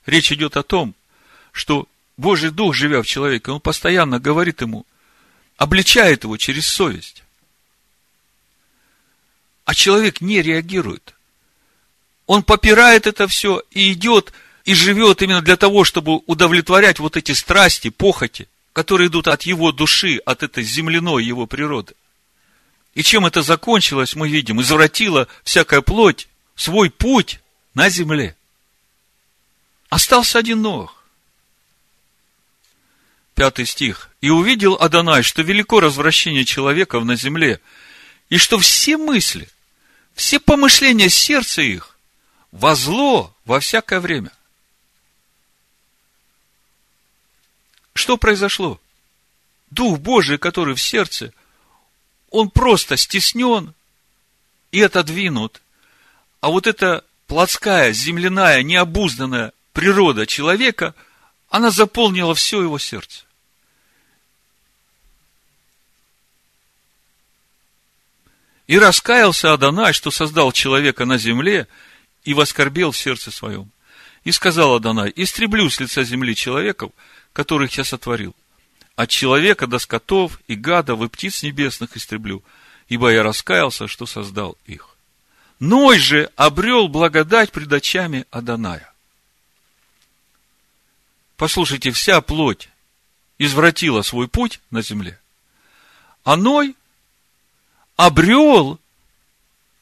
Речь 0.07 0.31
идет 0.31 0.57
о 0.57 0.62
том, 0.62 0.95
что 1.51 1.88
Божий 2.17 2.53
Дух, 2.53 2.77
живя 2.77 3.03
в 3.03 3.07
человеке, 3.07 3.51
он 3.51 3.61
постоянно 3.61 4.21
говорит 4.21 4.61
ему, 4.61 4.87
обличает 5.57 6.23
его 6.23 6.37
через 6.37 6.69
совесть. 6.69 7.23
А 9.64 9.74
человек 9.74 10.20
не 10.20 10.42
реагирует. 10.42 11.14
Он 12.27 12.42
попирает 12.42 13.07
это 13.07 13.29
все 13.29 13.62
и 13.70 13.92
идет 13.92 14.33
и 14.64 14.74
живет 14.74 15.22
именно 15.22 15.42
для 15.42 15.57
того, 15.57 15.85
чтобы 15.85 16.22
удовлетворять 16.27 16.98
вот 16.98 17.16
эти 17.16 17.33
страсти, 17.33 17.90
похоти, 17.90 18.48
которые 18.72 19.09
идут 19.09 19.29
от 19.29 19.42
его 19.42 19.72
души, 19.72 20.20
от 20.24 20.42
этой 20.42 20.64
земляной 20.64 21.24
его 21.24 21.46
природы. 21.46 21.94
И 22.94 23.03
чем 23.03 23.27
это 23.27 23.42
закончилось, 23.42 24.14
мы 24.14 24.29
видим, 24.29 24.61
извратила 24.61 25.29
всякая 25.42 25.81
плоть 25.81 26.29
свой 26.57 26.90
путь 26.90 27.40
на 27.74 27.88
земле. 27.88 28.37
Остался 29.90 30.38
один 30.38 30.62
Нох. 30.62 31.05
Пятый 33.35 33.66
стих. 33.66 34.11
«И 34.20 34.31
увидел 34.31 34.74
Адонай, 34.81 35.22
что 35.22 35.42
велико 35.42 35.81
развращение 35.81 36.44
человеков 36.44 37.05
на 37.05 37.16
земле, 37.16 37.61
и 38.31 38.38
что 38.38 38.59
все 38.59 38.96
мысли, 38.96 39.48
все 40.14 40.40
помышления 40.40 41.09
сердца 41.09 41.62
их 41.62 41.98
во 42.53 42.74
зло 42.74 43.35
во 43.44 43.61
всякое 43.61 44.00
время». 44.00 44.33
Что 47.94 48.16
произошло? 48.16 48.81
Дух 49.70 49.98
Божий, 49.98 50.38
который 50.38 50.74
в 50.74 50.81
сердце– 50.81 51.33
он 52.35 52.50
просто 52.50 52.96
стеснен 52.96 53.74
и 54.72 54.83
отодвинут. 54.83 55.62
А 56.40 56.48
вот 56.48 56.66
эта 56.66 57.05
плотская, 57.29 57.92
земляная, 57.92 58.64
необузданная 58.64 59.53
природа 59.72 60.27
человека, 60.27 60.96
она 61.48 61.70
заполнила 61.70 62.35
все 62.35 62.61
его 62.61 62.77
сердце. 62.79 63.23
И 68.66 68.79
раскаялся 68.79 69.53
Адонай, 69.53 69.92
что 69.92 70.11
создал 70.11 70.53
человека 70.53 71.05
на 71.05 71.18
земле, 71.18 71.68
и 72.24 72.33
воскорбел 72.33 72.92
в 72.92 72.96
сердце 72.96 73.31
своем. 73.31 73.70
И 74.24 74.33
сказал 74.33 74.74
Адонай, 74.74 75.12
истреблю 75.14 75.68
с 75.68 75.79
лица 75.81 76.03
земли 76.03 76.35
человеков, 76.35 76.92
которых 77.35 77.77
я 77.77 77.85
сотворил. 77.85 78.35
От 78.96 79.11
человека 79.11 79.66
до 79.66 79.79
скотов 79.79 80.40
и 80.46 80.55
гадов 80.55 81.03
и 81.03 81.09
птиц 81.09 81.42
небесных 81.42 81.96
истреблю, 81.96 82.42
ибо 82.88 83.12
я 83.12 83.22
раскаялся, 83.22 83.87
что 83.87 84.07
создал 84.07 84.57
их. 84.64 84.88
Ной 85.59 85.98
же 85.98 86.31
обрел 86.37 86.88
благодать 86.88 87.53
пред 87.53 87.72
очами 87.72 88.24
Аданая. 88.31 88.90
Послушайте, 91.37 91.90
вся 91.90 92.20
плоть 92.20 92.68
извратила 93.38 94.03
свой 94.03 94.29
путь 94.29 94.61
на 94.70 94.81
земле, 94.81 95.20
а 96.22 96.37
Ной 96.37 96.77
обрел 97.96 98.80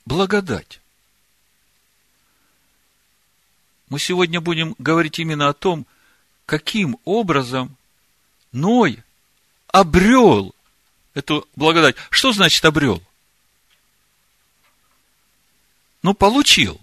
благодать. 0.05 0.81
Мы 3.89 3.99
сегодня 3.99 4.41
будем 4.41 4.75
говорить 4.79 5.19
именно 5.19 5.49
о 5.49 5.55
том, 5.55 5.87
каким 6.47 6.99
образом 7.05 7.77
Ной 8.53 9.03
обрел 9.69 10.55
эту 11.15 11.49
благодать. 11.57 11.97
Что 12.11 12.33
значит 12.33 12.65
обрел? 12.65 13.03
Ну, 16.03 16.15
получил. 16.15 16.81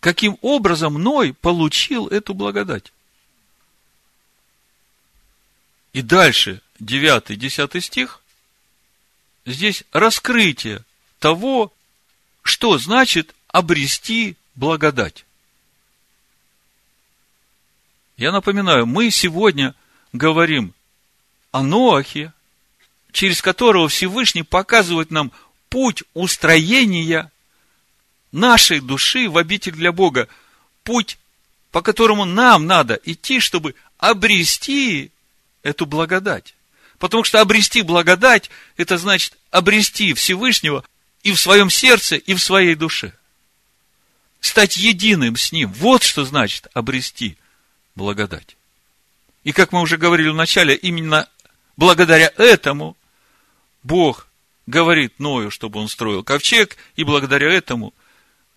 Каким 0.00 0.38
образом 0.40 0.94
Ной 0.94 1.34
получил 1.34 2.08
эту 2.08 2.34
благодать? 2.34 2.92
И 5.92 6.02
дальше, 6.02 6.62
9-10 6.80 7.80
стих, 7.80 8.19
здесь 9.46 9.84
раскрытие 9.92 10.84
того, 11.18 11.72
что 12.42 12.78
значит 12.78 13.34
обрести 13.48 14.36
благодать. 14.54 15.24
Я 18.16 18.32
напоминаю, 18.32 18.86
мы 18.86 19.10
сегодня 19.10 19.74
говорим 20.12 20.74
о 21.52 21.62
Ноахе, 21.62 22.32
через 23.12 23.42
которого 23.42 23.88
Всевышний 23.88 24.42
показывает 24.42 25.10
нам 25.10 25.32
путь 25.68 26.02
устроения 26.14 27.30
нашей 28.32 28.80
души 28.80 29.28
в 29.28 29.38
обитель 29.38 29.72
для 29.72 29.92
Бога. 29.92 30.28
Путь, 30.84 31.18
по 31.70 31.82
которому 31.82 32.24
нам 32.24 32.66
надо 32.66 33.00
идти, 33.04 33.40
чтобы 33.40 33.74
обрести 33.98 35.10
эту 35.62 35.86
благодать. 35.86 36.54
Потому 37.00 37.24
что 37.24 37.40
обрести 37.40 37.80
благодать, 37.80 38.50
это 38.76 38.98
значит 38.98 39.38
обрести 39.50 40.12
Всевышнего 40.12 40.84
и 41.22 41.32
в 41.32 41.40
своем 41.40 41.70
сердце, 41.70 42.16
и 42.16 42.34
в 42.34 42.40
своей 42.40 42.74
душе. 42.74 43.14
Стать 44.42 44.76
единым 44.76 45.36
с 45.36 45.50
Ним. 45.50 45.72
Вот 45.72 46.02
что 46.02 46.26
значит 46.26 46.66
обрести 46.74 47.38
благодать. 47.94 48.54
И 49.44 49.52
как 49.52 49.72
мы 49.72 49.80
уже 49.80 49.96
говорили 49.96 50.28
в 50.28 50.34
начале, 50.34 50.76
именно 50.76 51.26
благодаря 51.78 52.30
этому 52.36 52.98
Бог 53.82 54.28
говорит 54.66 55.18
Ною, 55.18 55.50
чтобы 55.50 55.80
он 55.80 55.88
строил 55.88 56.22
ковчег, 56.22 56.76
и 56.96 57.04
благодаря 57.04 57.50
этому 57.50 57.94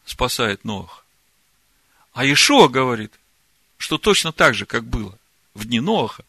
спасает 0.03 0.65
Ноах. 0.65 1.05
А 2.11 2.25
Ишуа 2.25 2.67
говорит, 2.67 3.13
что 3.77 3.97
точно 3.97 4.33
так 4.33 4.53
же, 4.53 4.65
как 4.65 4.83
было 4.83 5.17
в 5.53 5.63
дни 5.63 5.79
Ноаха, 5.79 6.25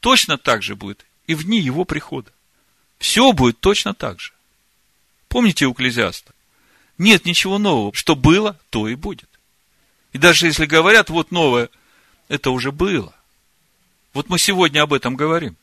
точно 0.00 0.38
так 0.38 0.62
же 0.62 0.74
будет 0.74 1.04
и 1.30 1.34
в 1.36 1.44
дни 1.44 1.60
его 1.60 1.84
прихода. 1.84 2.32
Все 2.98 3.32
будет 3.32 3.60
точно 3.60 3.94
так 3.94 4.18
же. 4.18 4.32
Помните 5.28 5.66
у? 5.66 5.76
Нет 6.98 7.24
ничего 7.24 7.58
нового. 7.58 7.94
Что 7.94 8.16
было, 8.16 8.58
то 8.70 8.88
и 8.88 8.96
будет. 8.96 9.28
И 10.12 10.18
даже 10.18 10.48
если 10.48 10.66
говорят, 10.66 11.08
вот 11.08 11.30
новое, 11.30 11.68
это 12.26 12.50
уже 12.50 12.72
было. 12.72 13.14
Вот 14.12 14.28
мы 14.28 14.40
сегодня 14.40 14.82
об 14.82 14.92
этом 14.92 15.14
говорим. 15.14 15.56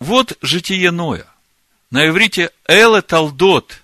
Вот 0.00 0.38
житие 0.40 0.90
Ноя. 0.90 1.26
На 1.90 2.08
иврите 2.08 2.50
Эле 2.66 3.02
Талдот. 3.02 3.82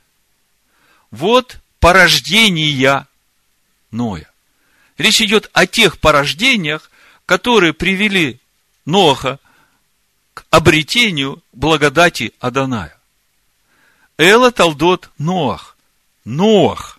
Вот 1.11 1.59
порождения 1.81 3.07
Ноя. 3.91 4.33
Речь 4.97 5.21
идет 5.21 5.51
о 5.53 5.67
тех 5.67 5.99
порождениях, 5.99 6.91
которые 7.27 7.75
привели 7.75 8.41
Ноха 8.85 9.39
к 10.35 10.45
обретению 10.51 11.43
благодати 11.53 12.33
Аданая. 12.41 12.99
Эла 14.19 14.51
Талдот 14.51 15.11
Ноах. 15.19 15.77
Ноах. 16.25 16.99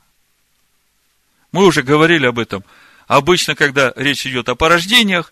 Мы 1.52 1.66
уже 1.66 1.84
говорили 1.84 2.26
об 2.26 2.40
этом. 2.40 2.64
Обычно, 3.08 3.56
когда 3.56 3.94
речь 3.96 4.26
идет 4.26 4.50
о 4.50 4.56
порождениях, 4.56 5.32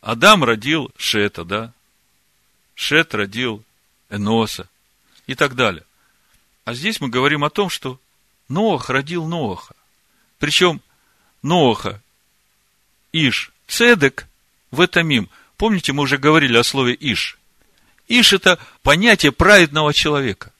Адам 0.00 0.42
родил 0.42 0.90
Шета, 0.96 1.44
да? 1.44 1.72
Шет 2.74 3.14
родил 3.14 3.62
Эноса 4.08 4.68
и 5.26 5.34
так 5.34 5.54
далее. 5.54 5.84
А 6.64 6.74
здесь 6.74 7.00
мы 7.00 7.08
говорим 7.08 7.44
о 7.44 7.50
том, 7.50 7.68
что 7.68 8.00
Ноах 8.48 8.90
родил 8.90 9.26
Ноаха. 9.26 9.74
Причем 10.38 10.80
Ноаха, 11.42 12.00
Иш, 13.12 13.52
Цедек 13.66 14.26
в 14.72 14.80
этом 14.80 15.08
им. 15.10 15.30
Помните, 15.56 15.92
мы 15.92 16.02
уже 16.02 16.18
говорили 16.18 16.56
о 16.56 16.64
слове 16.64 16.96
Иш. 16.98 17.38
Иш– 18.08 18.32
это 18.34 18.58
понятие 18.82 19.30
праведного 19.30 19.94
человека. 19.94 20.52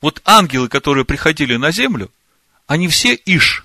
Вот 0.00 0.20
ангелы, 0.24 0.68
которые 0.68 1.04
приходили 1.04 1.54
на 1.54 1.70
землю, 1.70 2.10
они 2.66 2.88
все 2.88 3.14
Иш. 3.14 3.64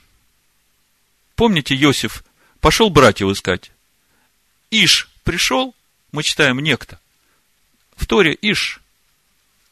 Помните, 1.35 1.75
Иосиф 1.75 2.23
пошел 2.59 2.91
братьев 2.91 3.29
искать. 3.29 3.71
Иш 4.69 5.09
пришел, 5.23 5.73
мы 6.11 6.21
читаем 6.21 6.59
некто– 6.59 6.99
в 8.01 8.07
Торе 8.07 8.37
Иш, 8.41 8.81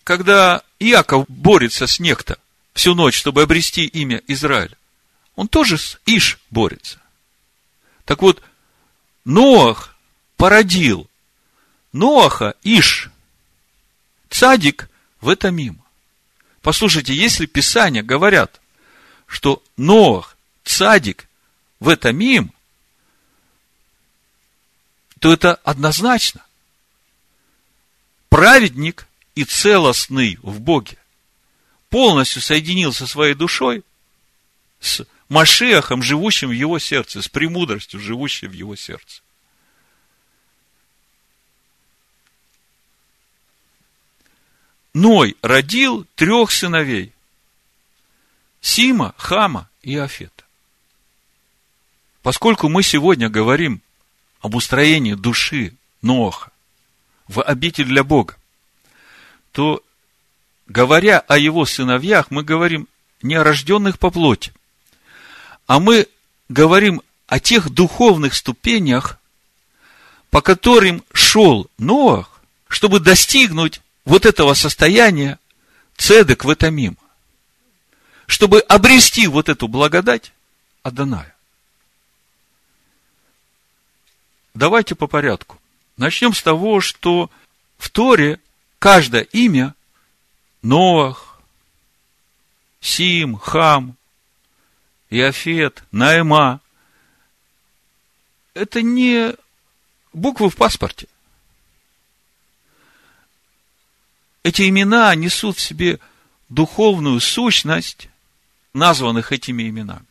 когда 0.03 0.61
Иаков 0.79 1.25
борется 1.27 1.87
с 1.87 1.99
некто 1.99 2.37
всю 2.73 2.93
ночь, 2.93 3.17
чтобы 3.17 3.41
обрести 3.41 3.85
имя 3.85 4.21
Израиль, 4.27 4.75
он 5.35 5.47
тоже 5.47 5.77
с 5.77 5.99
Иш 6.05 6.37
борется. 6.51 6.99
Так 8.05 8.21
вот, 8.21 8.41
Ноах 9.25 9.88
породил 10.39 11.09
Ноаха 11.91 12.55
Иш. 12.63 13.09
Цадик 14.29 14.89
в 15.19 15.27
это 15.27 15.51
мимо. 15.51 15.85
Послушайте, 16.61 17.13
если 17.13 17.45
Писания 17.45 18.03
говорят, 18.03 18.61
что 19.27 19.61
Ноах, 19.75 20.37
цадик 20.63 21.27
в 21.81 21.89
это 21.89 22.13
мим, 22.13 22.53
то 25.19 25.33
это 25.33 25.55
однозначно 25.55 26.41
праведник 28.29 29.07
и 29.35 29.43
целостный 29.43 30.39
в 30.41 30.61
Боге, 30.61 30.97
полностью 31.89 32.41
соединился 32.41 33.07
своей 33.07 33.33
душой 33.33 33.83
с 34.79 35.05
Машехом, 35.27 36.01
живущим 36.01 36.47
в 36.47 36.53
его 36.53 36.79
сердце, 36.79 37.21
с 37.21 37.27
премудростью, 37.27 37.99
живущей 37.99 38.47
в 38.47 38.53
его 38.53 38.77
сердце. 38.77 39.21
Ной 44.93 45.37
родил 45.41 46.05
трех 46.15 46.51
сыновей. 46.51 47.13
Сима, 48.61 49.13
Хама 49.17 49.69
и 49.81 49.95
Афета. 49.95 50.43
Поскольку 52.21 52.69
мы 52.69 52.83
сегодня 52.83 53.29
говорим 53.29 53.81
об 54.41 54.55
устроении 54.55 55.13
души 55.13 55.73
Ноха, 56.01 56.51
в 57.27 57.41
обитель 57.41 57.85
для 57.85 58.03
Бога, 58.03 58.35
то, 59.51 59.83
говоря 60.67 61.19
о 61.19 61.37
его 61.37 61.65
сыновьях, 61.65 62.31
мы 62.31 62.43
говорим 62.43 62.87
не 63.21 63.35
о 63.35 63.43
рожденных 63.43 63.99
по 63.99 64.09
плоти, 64.09 64.51
а 65.67 65.79
мы 65.79 66.07
говорим 66.49 67.01
о 67.27 67.39
тех 67.39 67.69
духовных 67.69 68.33
ступенях, 68.33 69.19
по 70.31 70.41
которым 70.41 71.03
шел 71.13 71.69
Ноах, 71.77 72.41
чтобы 72.67 72.99
достигнуть 72.99 73.81
вот 74.09 74.25
этого 74.25 74.55
состояния 74.55 75.37
цедек 75.95 76.43
в 76.43 76.49
этом 76.49 76.73
мимо, 76.73 76.97
чтобы 78.25 78.59
обрести 78.61 79.27
вот 79.27 79.49
эту 79.49 79.67
благодать 79.67 80.33
Адоная. 80.81 81.35
Давайте 84.55 84.95
по 84.95 85.05
порядку. 85.05 85.61
Начнем 85.95 86.33
с 86.33 86.41
того, 86.41 86.81
что 86.81 87.29
в 87.77 87.89
Торе 87.91 88.39
каждое 88.79 89.21
имя 89.21 89.75
Ноах, 90.63 91.39
Сим, 92.81 93.37
Хам, 93.37 93.95
Иофет, 95.11 95.83
Наэма. 95.91 96.61
Это 98.55 98.81
не 98.81 99.35
буквы 100.13 100.49
в 100.49 100.55
паспорте. 100.55 101.07
Эти 104.43 104.69
имена 104.69 105.13
несут 105.15 105.57
в 105.57 105.61
себе 105.61 105.99
духовную 106.47 107.19
сущность 107.19 108.09
названных 108.73 109.31
этими 109.31 109.67
именами. 109.67 110.05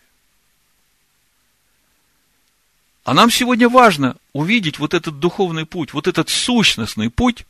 А 3.05 3.15
нам 3.15 3.31
сегодня 3.31 3.69
важно 3.69 4.17
увидеть 4.35 4.79
вот 4.79 4.93
этот 4.93 5.19
духовный 5.19 5.65
путь, 5.65 5.95
вот 5.95 6.07
этот 6.07 6.29
сущностный 6.29 7.09
путь, 7.09 7.47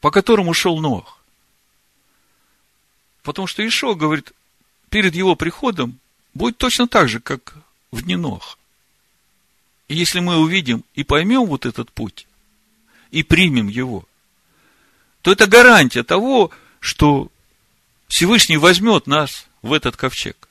по 0.00 0.10
которому 0.10 0.54
шел 0.54 0.78
Нох. 0.80 1.18
Потому 3.22 3.46
что 3.46 3.66
Ишо 3.66 3.94
говорит, 3.94 4.32
перед 4.88 5.14
его 5.14 5.36
приходом 5.36 5.98
будет 6.32 6.56
точно 6.56 6.88
так 6.88 7.08
же, 7.10 7.20
как 7.20 7.54
в 7.90 8.02
дни 8.02 8.16
Нох. 8.16 8.58
И 9.88 9.94
если 9.94 10.20
мы 10.20 10.38
увидим 10.38 10.84
и 10.94 11.04
поймем 11.04 11.44
вот 11.44 11.66
этот 11.66 11.92
путь, 11.92 12.26
и 13.10 13.22
примем 13.22 13.68
его, 13.68 14.06
то 15.22 15.32
это 15.32 15.46
гарантия 15.46 16.02
того, 16.02 16.50
что 16.80 17.30
Всевышний 18.08 18.56
возьмет 18.56 19.06
нас 19.06 19.46
в 19.62 19.72
этот 19.72 19.96
ковчег. 19.96 20.48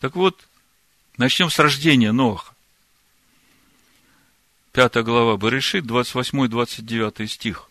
Так 0.00 0.16
вот, 0.16 0.46
начнем 1.16 1.50
с 1.50 1.58
рождения 1.58 2.12
Ноха. 2.12 2.54
Пятая 4.72 5.02
глава 5.02 5.36
Барышит, 5.36 5.84
28-29 5.84 7.26
стих. 7.26 7.68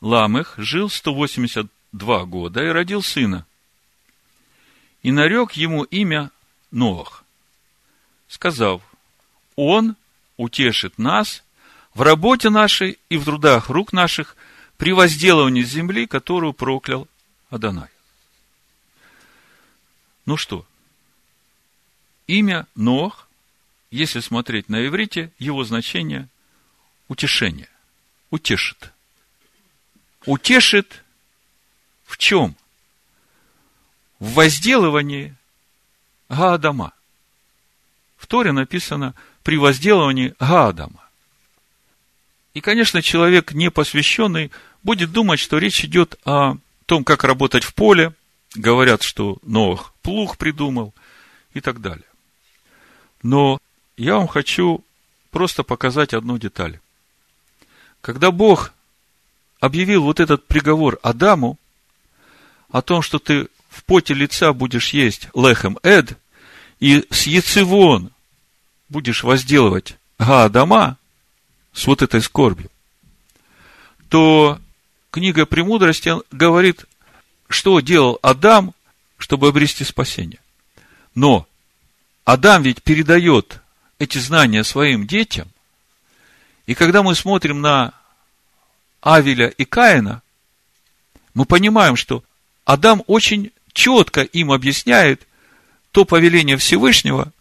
Ламых 0.00 0.54
жил 0.56 0.90
182 0.90 2.24
года 2.24 2.64
и 2.64 2.68
родил 2.68 3.02
сына. 3.02 3.46
И 5.02 5.12
нарек 5.12 5.52
ему 5.52 5.84
имя 5.84 6.30
Ноах, 6.70 7.24
сказав, 8.28 8.82
он 9.54 9.96
утешит 10.36 10.98
нас 10.98 11.44
в 11.94 12.02
работе 12.02 12.50
нашей 12.50 12.98
и 13.08 13.16
в 13.16 13.24
трудах 13.24 13.68
рук 13.68 13.92
наших 13.92 14.36
при 14.76 14.92
возделывании 14.92 15.62
земли, 15.62 16.06
которую 16.06 16.52
проклял 16.52 17.08
Адонай. 17.50 17.88
Ну 20.24 20.36
что, 20.36 20.66
имя 22.26 22.66
Нох, 22.74 23.28
если 23.90 24.20
смотреть 24.20 24.68
на 24.68 24.86
иврите, 24.86 25.32
его 25.38 25.64
значение– 25.64 26.28
утешение, 27.08 27.68
утешит. 28.30 28.92
Утешит 30.24 31.02
в 32.04 32.16
чем? 32.16 32.56
В 34.18 34.34
возделывании 34.34 35.34
Гаадама. 36.28 36.92
В 38.16 38.26
Торе 38.26 38.52
написано 38.52 39.14
при 39.42 39.56
возделывании 39.56 40.34
Гаадама. 40.38 41.02
И, 42.54 42.60
конечно, 42.60 43.02
человек 43.02 43.52
непосвященный 43.52 44.50
будет 44.82 45.12
думать, 45.12 45.40
что 45.40 45.58
речь 45.58 45.84
идет 45.84 46.18
о 46.24 46.56
том, 46.86 47.04
как 47.04 47.24
работать 47.24 47.64
в 47.64 47.74
поле. 47.74 48.12
Говорят, 48.54 49.02
что 49.02 49.38
Новых 49.42 49.94
плуг 50.02 50.36
придумал 50.36 50.92
и 51.54 51.60
так 51.60 51.80
далее. 51.80 52.04
Но 53.22 53.58
я 53.96 54.16
вам 54.16 54.28
хочу 54.28 54.84
просто 55.30 55.62
показать 55.62 56.12
одну 56.12 56.38
деталь. 56.38 56.78
Когда 58.02 58.30
Бог 58.30 58.72
объявил 59.60 60.02
вот 60.02 60.20
этот 60.20 60.46
приговор 60.46 60.98
Адаму 61.02 61.58
о 62.70 62.82
том, 62.82 63.00
что 63.00 63.18
ты 63.18 63.48
в 63.70 63.84
поте 63.84 64.12
лица 64.12 64.52
будешь 64.52 64.90
есть 64.90 65.28
лехем 65.34 65.78
эд, 65.82 66.18
и 66.80 67.06
с 67.10 67.26
яцевон 67.26 68.10
будешь 68.92 69.24
возделывать 69.24 69.96
Гаадама, 70.18 70.98
с 71.72 71.86
вот 71.86 72.02
этой 72.02 72.20
скорбью, 72.20 72.70
то 74.08 74.60
книга 75.10 75.46
«Премудрости» 75.46 76.12
говорит, 76.30 76.84
что 77.48 77.80
делал 77.80 78.18
Адам, 78.22 78.74
чтобы 79.16 79.48
обрести 79.48 79.84
спасение. 79.84 80.38
Но 81.14 81.46
Адам 82.24 82.62
ведь 82.62 82.82
передает 82.82 83.60
эти 83.98 84.18
знания 84.18 84.64
своим 84.64 85.06
детям, 85.06 85.48
и 86.66 86.74
когда 86.74 87.02
мы 87.02 87.14
смотрим 87.14 87.60
на 87.62 87.94
Авеля 89.00 89.48
и 89.48 89.64
Каина, 89.64 90.22
мы 91.34 91.46
понимаем, 91.46 91.96
что 91.96 92.22
Адам 92.64 93.02
очень 93.06 93.50
четко 93.72 94.20
им 94.20 94.52
объясняет 94.52 95.26
то 95.90 96.04
повеление 96.04 96.56
Всевышнего, 96.58 97.32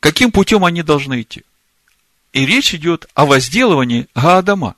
каким 0.00 0.32
путем 0.32 0.64
они 0.64 0.82
должны 0.82 1.22
идти. 1.22 1.44
И 2.32 2.46
речь 2.46 2.74
идет 2.74 3.08
о 3.14 3.26
возделывании 3.26 4.08
Гаадама. 4.14 4.76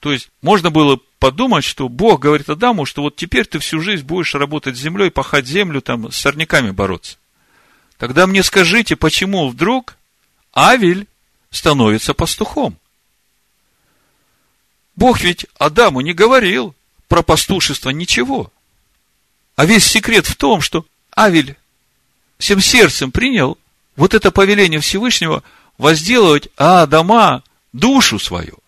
То 0.00 0.12
есть, 0.12 0.30
можно 0.42 0.70
было 0.70 1.00
подумать, 1.18 1.64
что 1.64 1.88
Бог 1.88 2.20
говорит 2.20 2.48
Адаму, 2.48 2.86
что 2.86 3.02
вот 3.02 3.16
теперь 3.16 3.46
ты 3.46 3.58
всю 3.58 3.80
жизнь 3.80 4.04
будешь 4.04 4.34
работать 4.34 4.76
с 4.76 4.80
землей, 4.80 5.10
пахать 5.10 5.46
землю, 5.46 5.80
там, 5.80 6.10
с 6.10 6.16
сорняками 6.16 6.70
бороться. 6.70 7.18
Тогда 7.96 8.26
мне 8.26 8.44
скажите, 8.44 8.94
почему 8.94 9.48
вдруг 9.48 9.96
Авель 10.54 11.08
становится 11.50 12.14
пастухом? 12.14 12.76
Бог 14.94 15.20
ведь 15.20 15.46
Адаму 15.58 16.00
не 16.00 16.12
говорил 16.12 16.74
про 17.08 17.22
пастушество 17.22 17.90
ничего. 17.90 18.52
А 19.56 19.64
весь 19.64 19.84
секрет 19.84 20.26
в 20.26 20.36
том, 20.36 20.60
что 20.60 20.86
Авель 21.16 21.56
всем 22.38 22.60
сердцем 22.60 23.10
принял 23.10 23.58
вот 23.96 24.14
это 24.14 24.30
повеление 24.30 24.80
Всевышнего– 24.80 25.42
возделывать 25.78 26.48
Адама 26.56 27.42
душу 27.72 28.18
свою. 28.18 28.58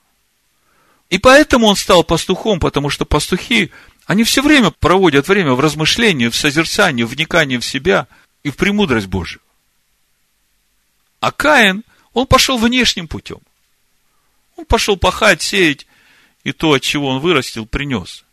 И 1.10 1.18
поэтому 1.18 1.66
он 1.66 1.76
стал 1.76 2.04
пастухом, 2.04 2.60
потому 2.60 2.88
что 2.88 3.04
пастухи, 3.04 3.72
они 4.06 4.22
все 4.22 4.42
время 4.42 4.70
проводят 4.70 5.28
время 5.28 5.54
в 5.54 5.60
размышлении, 5.60 6.28
в 6.28 6.36
созерцании, 6.36 7.02
в 7.02 7.08
вникании 7.08 7.58
в 7.58 7.64
себя 7.64 8.06
и 8.44 8.50
в 8.50 8.56
премудрость 8.56 9.08
Божию. 9.08 9.42
А 11.18 11.32
Каин, 11.32 11.82
он 12.14 12.26
пошел 12.26 12.56
внешним 12.56 13.08
путем. 13.08 13.40
Он 14.56 14.64
пошел 14.64 14.96
пахать, 14.96 15.42
сеять, 15.42 15.86
и 16.44 16.52
то, 16.52 16.72
от 16.72 16.82
чего 16.82 17.08
он 17.08 17.18
вырастил, 17.18 17.66
принес. 17.66 18.24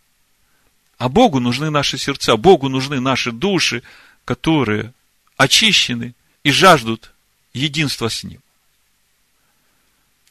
А 0.97 1.09
Богу 1.09 1.39
нужны 1.39 1.69
наши 1.69 1.97
сердца, 1.97 2.37
Богу 2.37 2.69
нужны 2.69 2.99
наши 2.99 3.31
души, 3.31 3.83
которые 4.23 4.93
очищены 5.37 6.13
и 6.43 6.51
жаждут 6.51 7.13
единства 7.53 8.09
с 8.09 8.23
Ним. 8.23 8.41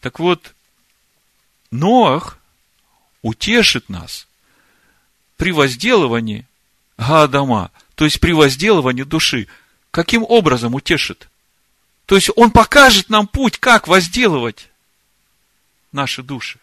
Так 0.00 0.18
вот, 0.18 0.54
Ноах 1.70 2.38
утешит 3.22 3.88
нас 3.88 4.28
при 5.36 5.52
возделывании 5.52 6.46
Гаадама, 6.96 7.70
то 7.94 8.04
есть 8.04 8.20
при 8.20 8.32
возделывании 8.32 9.02
души. 9.02 9.48
Каким 9.90 10.24
образом 10.28 10.74
утешит? 10.74 11.28
То 12.06 12.14
есть 12.14 12.30
он 12.36 12.50
покажет 12.50 13.08
нам 13.08 13.26
путь, 13.26 13.58
как 13.58 13.88
возделывать 13.88 14.68
наши 15.92 16.22
души. 16.22 16.58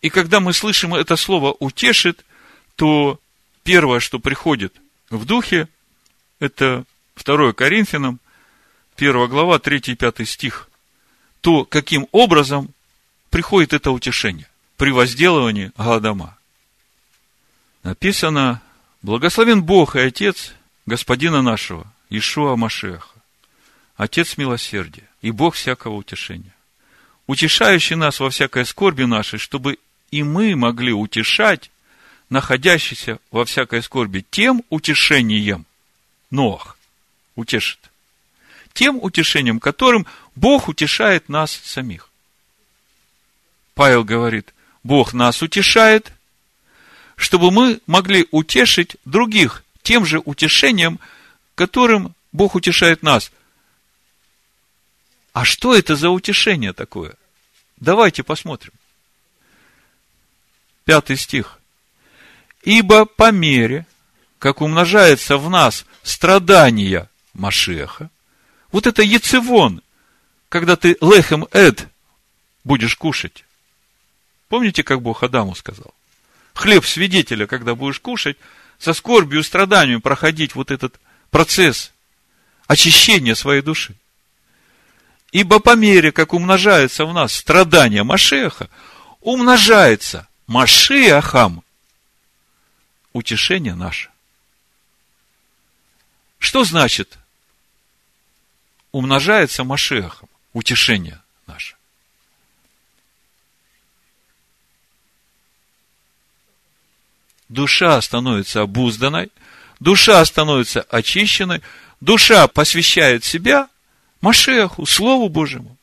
И 0.00 0.10
когда 0.10 0.40
мы 0.40 0.52
слышим 0.52 0.94
это 0.94 1.16
слово 1.16 1.54
«утешит», 1.58 2.24
то 2.76 3.20
первое, 3.62 4.00
что 4.00 4.18
приходит 4.18 4.74
в 5.10 5.24
духе, 5.24 5.68
это 6.42 6.84
2 7.24 7.52
Коринфянам, 7.52 8.20
1 8.96 9.28
глава, 9.28 9.58
3 9.58 9.82
и 9.86 9.94
5 9.94 10.28
стих 10.28 10.68
то 11.42 11.64
каким 11.64 12.06
образом 12.12 12.72
приходит 13.28 13.74
это 13.74 13.90
утешение 13.90 14.48
при 14.76 14.90
возделывании 14.90 15.72
Гаадама. 15.76 16.38
Написано, 17.82 18.62
благословен 19.02 19.62
Бог 19.62 19.96
и 19.96 20.00
Отец 20.00 20.54
Господина 20.86 21.42
нашего, 21.42 21.92
Ишуа 22.10 22.56
Машеха, 22.56 23.08
Отец 23.96 24.36
милосердия 24.36 25.08
и 25.20 25.32
Бог 25.32 25.56
всякого 25.56 25.94
утешения, 25.94 26.54
утешающий 27.26 27.96
нас 27.96 28.20
во 28.20 28.30
всякой 28.30 28.64
скорби 28.64 29.02
нашей, 29.02 29.38
чтобы 29.38 29.78
и 30.12 30.22
мы 30.22 30.54
могли 30.54 30.92
утешать 30.92 31.70
находящийся 32.30 33.18
во 33.32 33.44
всякой 33.44 33.82
скорби 33.82 34.24
тем 34.30 34.62
утешением, 34.70 35.66
Ноах 36.32 36.78
утешит, 37.36 37.78
тем 38.72 38.98
утешением, 39.00 39.60
которым 39.60 40.06
Бог 40.34 40.68
утешает 40.68 41.28
нас 41.28 41.52
самих. 41.52 42.08
Павел 43.74 44.02
говорит, 44.02 44.52
Бог 44.82 45.12
нас 45.12 45.42
утешает, 45.42 46.12
чтобы 47.16 47.50
мы 47.50 47.80
могли 47.86 48.26
утешить 48.30 48.96
других 49.04 49.62
тем 49.82 50.06
же 50.06 50.20
утешением, 50.24 50.98
которым 51.54 52.14
Бог 52.32 52.54
утешает 52.54 53.02
нас. 53.02 53.30
А 55.34 55.44
что 55.44 55.74
это 55.74 55.96
за 55.96 56.08
утешение 56.08 56.72
такое? 56.72 57.14
Давайте 57.76 58.22
посмотрим. 58.22 58.72
Пятый 60.84 61.16
стих. 61.16 61.58
Ибо 62.62 63.04
по 63.04 63.30
мере, 63.30 63.86
как 64.42 64.60
умножается 64.60 65.38
в 65.38 65.48
нас 65.48 65.86
страдания 66.02 67.08
Машеха, 67.32 68.10
вот 68.72 68.88
это 68.88 69.00
яцевон, 69.00 69.82
когда 70.48 70.74
ты 70.74 70.96
лехем 71.00 71.46
эд 71.52 71.86
будешь 72.64 72.96
кушать. 72.96 73.44
Помните, 74.48 74.82
как 74.82 75.00
Бог 75.00 75.22
Адаму 75.22 75.54
сказал? 75.54 75.94
Хлеб 76.54 76.84
свидетеля, 76.84 77.46
когда 77.46 77.76
будешь 77.76 78.00
кушать, 78.00 78.36
со 78.80 78.94
скорбью 78.94 79.40
и 79.40 79.42
страданиями 79.44 80.00
проходить 80.00 80.56
вот 80.56 80.72
этот 80.72 80.98
процесс 81.30 81.92
очищения 82.66 83.36
своей 83.36 83.62
души. 83.62 83.94
Ибо 85.30 85.60
по 85.60 85.76
мере, 85.76 86.10
как 86.10 86.34
умножается 86.34 87.06
в 87.06 87.14
нас 87.14 87.32
страдания 87.32 88.02
Машеха, 88.02 88.68
умножается 89.20 90.26
Машиахам 90.48 91.62
утешение 93.12 93.76
наше. 93.76 94.11
Что 96.42 96.64
значит 96.64 97.18
умножается 98.90 99.62
Машехом, 99.62 100.28
утешение 100.52 101.22
наше? 101.46 101.76
Душа 107.48 108.02
становится 108.02 108.62
обузданной, 108.62 109.30
душа 109.78 110.22
становится 110.24 110.82
очищенной, 110.90 111.62
душа 112.00 112.48
посвящает 112.48 113.24
себя 113.24 113.68
Машеху, 114.20 114.84
Слову 114.84 115.28
Божьему. 115.28 115.76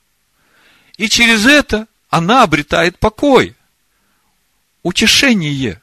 И 0.97 1.07
через 1.07 1.45
это 1.45 1.88
она 2.10 2.43
обретает 2.43 2.99
покой, 2.99 3.55
утешение, 4.84 5.82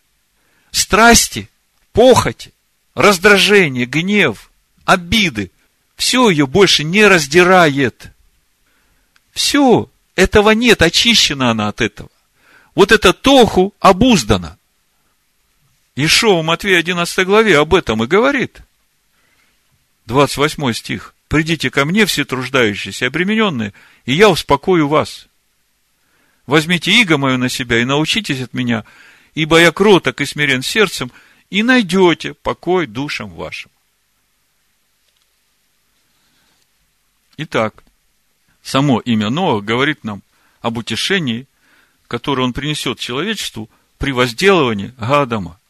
страсти, 0.70 1.48
похоти, 1.94 2.52
раздражение, 2.94 3.86
гнев, 3.86 4.50
обиды, 4.86 5.50
все 5.96 6.30
ее 6.30 6.46
больше 6.46 6.84
не 6.84 7.06
раздирает. 7.06 8.12
Все, 9.32 9.90
этого 10.14 10.50
нет, 10.50 10.80
очищена 10.80 11.50
она 11.50 11.68
от 11.68 11.82
этого. 11.82 12.08
Вот 12.74 12.92
это 12.92 13.12
тоху 13.12 13.74
обуздана. 13.80 14.56
Ишоу 15.96 16.42
Матвея 16.42 16.78
11 16.78 17.26
главе 17.26 17.58
об 17.58 17.74
этом 17.74 18.02
и 18.04 18.06
говорит. 18.06 18.60
28 20.06 20.72
стих. 20.72 21.12
«Придите 21.28 21.70
ко 21.70 21.84
мне, 21.84 22.06
все 22.06 22.24
труждающиеся 22.24 23.06
и 23.06 23.08
обремененные, 23.08 23.74
и 24.04 24.12
я 24.14 24.28
успокою 24.28 24.86
вас. 24.86 25.26
Возьмите 26.46 26.92
иго 26.92 27.18
мое 27.18 27.36
на 27.36 27.48
себя 27.48 27.80
и 27.80 27.84
научитесь 27.84 28.40
от 28.40 28.54
меня, 28.54 28.84
ибо 29.34 29.60
я 29.60 29.72
кроток 29.72 30.20
и 30.20 30.24
смирен 30.24 30.62
сердцем, 30.62 31.10
и 31.50 31.64
найдете 31.64 32.34
покой 32.34 32.86
душам 32.86 33.30
вашим». 33.30 33.72
Итак, 37.36 37.84
само 38.62 39.00
имя 39.00 39.30
Ноах 39.30 39.64
говорит 39.64 40.04
нам 40.04 40.22
об 40.60 40.78
утешении, 40.78 41.46
которое 42.08 42.42
он 42.42 42.52
принесет 42.52 42.98
человечеству 42.98 43.68
при 43.98 44.12
возделывании 44.12 44.94
Гадама, 44.96 45.60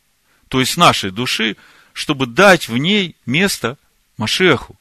то 0.49 0.61
есть 0.61 0.77
нашей 0.77 1.11
души, 1.11 1.57
чтобы 1.93 2.27
дать 2.27 2.69
в 2.69 2.77
ней 2.77 3.17
место 3.27 3.79
Машеху. 4.17 4.77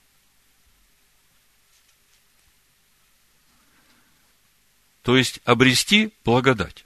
То 5.02 5.18
есть 5.18 5.40
обрести 5.46 6.12
благодать. 6.24 6.84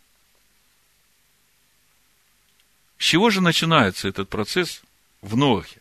С 2.98 3.04
чего 3.04 3.30
же 3.30 3.40
начинается 3.40 4.10
этот 4.10 4.28
процесс 4.30 4.82
в 5.22 5.38
Ноахе? 5.38 5.79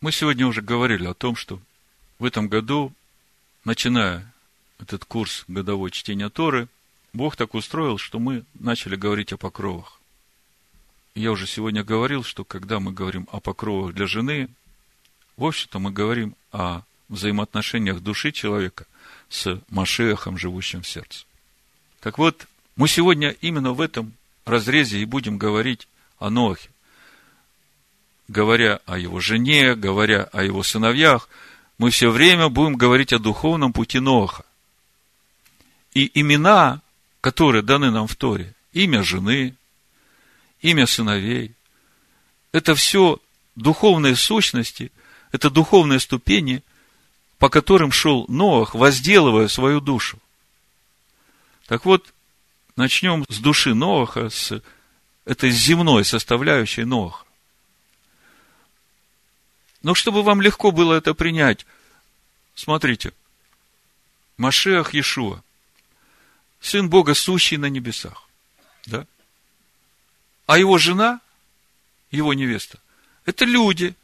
Мы 0.00 0.12
сегодня 0.12 0.46
уже 0.46 0.62
говорили 0.62 1.06
о 1.06 1.12
том, 1.12 1.36
что 1.36 1.60
в 2.18 2.24
этом 2.24 2.48
году, 2.48 2.90
начиная 3.66 4.32
этот 4.78 5.04
курс 5.04 5.44
годовой 5.46 5.90
чтения 5.90 6.30
Торы, 6.30 6.68
Бог 7.12 7.36
так 7.36 7.52
устроил, 7.54 7.98
что 7.98 8.18
мы 8.18 8.44
начали 8.54 8.96
говорить 8.96 9.34
о 9.34 9.36
покровах. 9.36 10.00
Я 11.14 11.32
уже 11.32 11.46
сегодня 11.46 11.84
говорил, 11.84 12.24
что 12.24 12.44
когда 12.44 12.80
мы 12.80 12.92
говорим 12.92 13.28
о 13.30 13.40
покровах 13.40 13.92
для 13.92 14.06
жены, 14.06 14.48
в 15.36 15.44
общем-то 15.44 15.78
мы 15.78 15.90
говорим 15.90 16.34
о 16.50 16.80
взаимоотношениях 17.10 18.00
души 18.00 18.32
человека 18.32 18.86
с 19.28 19.60
Машехом, 19.68 20.38
живущим 20.38 20.80
в 20.80 20.88
сердце. 20.88 21.26
Так 22.00 22.16
вот, 22.16 22.46
мы 22.74 22.88
сегодня 22.88 23.36
именно 23.42 23.74
в 23.74 23.82
этом 23.82 24.14
разрезе 24.46 24.98
и 24.98 25.04
будем 25.04 25.36
говорить 25.36 25.88
о 26.18 26.30
Ноахе 26.30 26.70
говоря 28.30 28.80
о 28.86 28.96
его 28.96 29.18
жене, 29.18 29.74
говоря 29.74 30.22
о 30.32 30.44
его 30.44 30.62
сыновьях, 30.62 31.28
мы 31.78 31.90
все 31.90 32.10
время 32.10 32.48
будем 32.48 32.76
говорить 32.76 33.12
о 33.12 33.18
духовном 33.18 33.72
пути 33.72 33.98
Ноаха. 33.98 34.44
И 35.94 36.10
имена, 36.14 36.80
которые 37.20 37.62
даны 37.62 37.90
нам 37.90 38.06
в 38.06 38.14
Торе, 38.14 38.54
имя 38.72 39.02
жены, 39.02 39.56
имя 40.60 40.86
сыновей, 40.86 41.54
это 42.52 42.76
все 42.76 43.18
духовные 43.56 44.14
сущности, 44.14 44.92
это 45.32 45.50
духовные 45.50 45.98
ступени, 45.98 46.62
по 47.38 47.48
которым 47.48 47.90
шел 47.90 48.26
Ноах, 48.28 48.76
возделывая 48.76 49.48
свою 49.48 49.80
душу. 49.80 50.20
Так 51.66 51.84
вот, 51.84 52.14
начнем 52.76 53.24
с 53.28 53.38
души 53.38 53.74
Ноаха, 53.74 54.30
с 54.30 54.62
этой 55.24 55.50
земной 55.50 56.04
составляющей 56.04 56.84
Ноаха. 56.84 57.24
Но 59.82 59.94
чтобы 59.94 60.22
вам 60.22 60.40
легко 60.40 60.72
было 60.72 60.94
это 60.94 61.14
принять, 61.14 61.66
смотрите, 62.54 63.12
Машех 64.36 64.94
Иешуа, 64.94 65.42
Сын 66.60 66.90
Бога, 66.90 67.14
сущий 67.14 67.56
на 67.56 67.66
небесах. 67.66 68.28
Да? 68.86 69.06
А 70.46 70.58
его 70.58 70.76
жена, 70.78 71.20
его 72.10 72.34
невеста, 72.34 72.78
это 73.24 73.44
люди, 73.44 73.94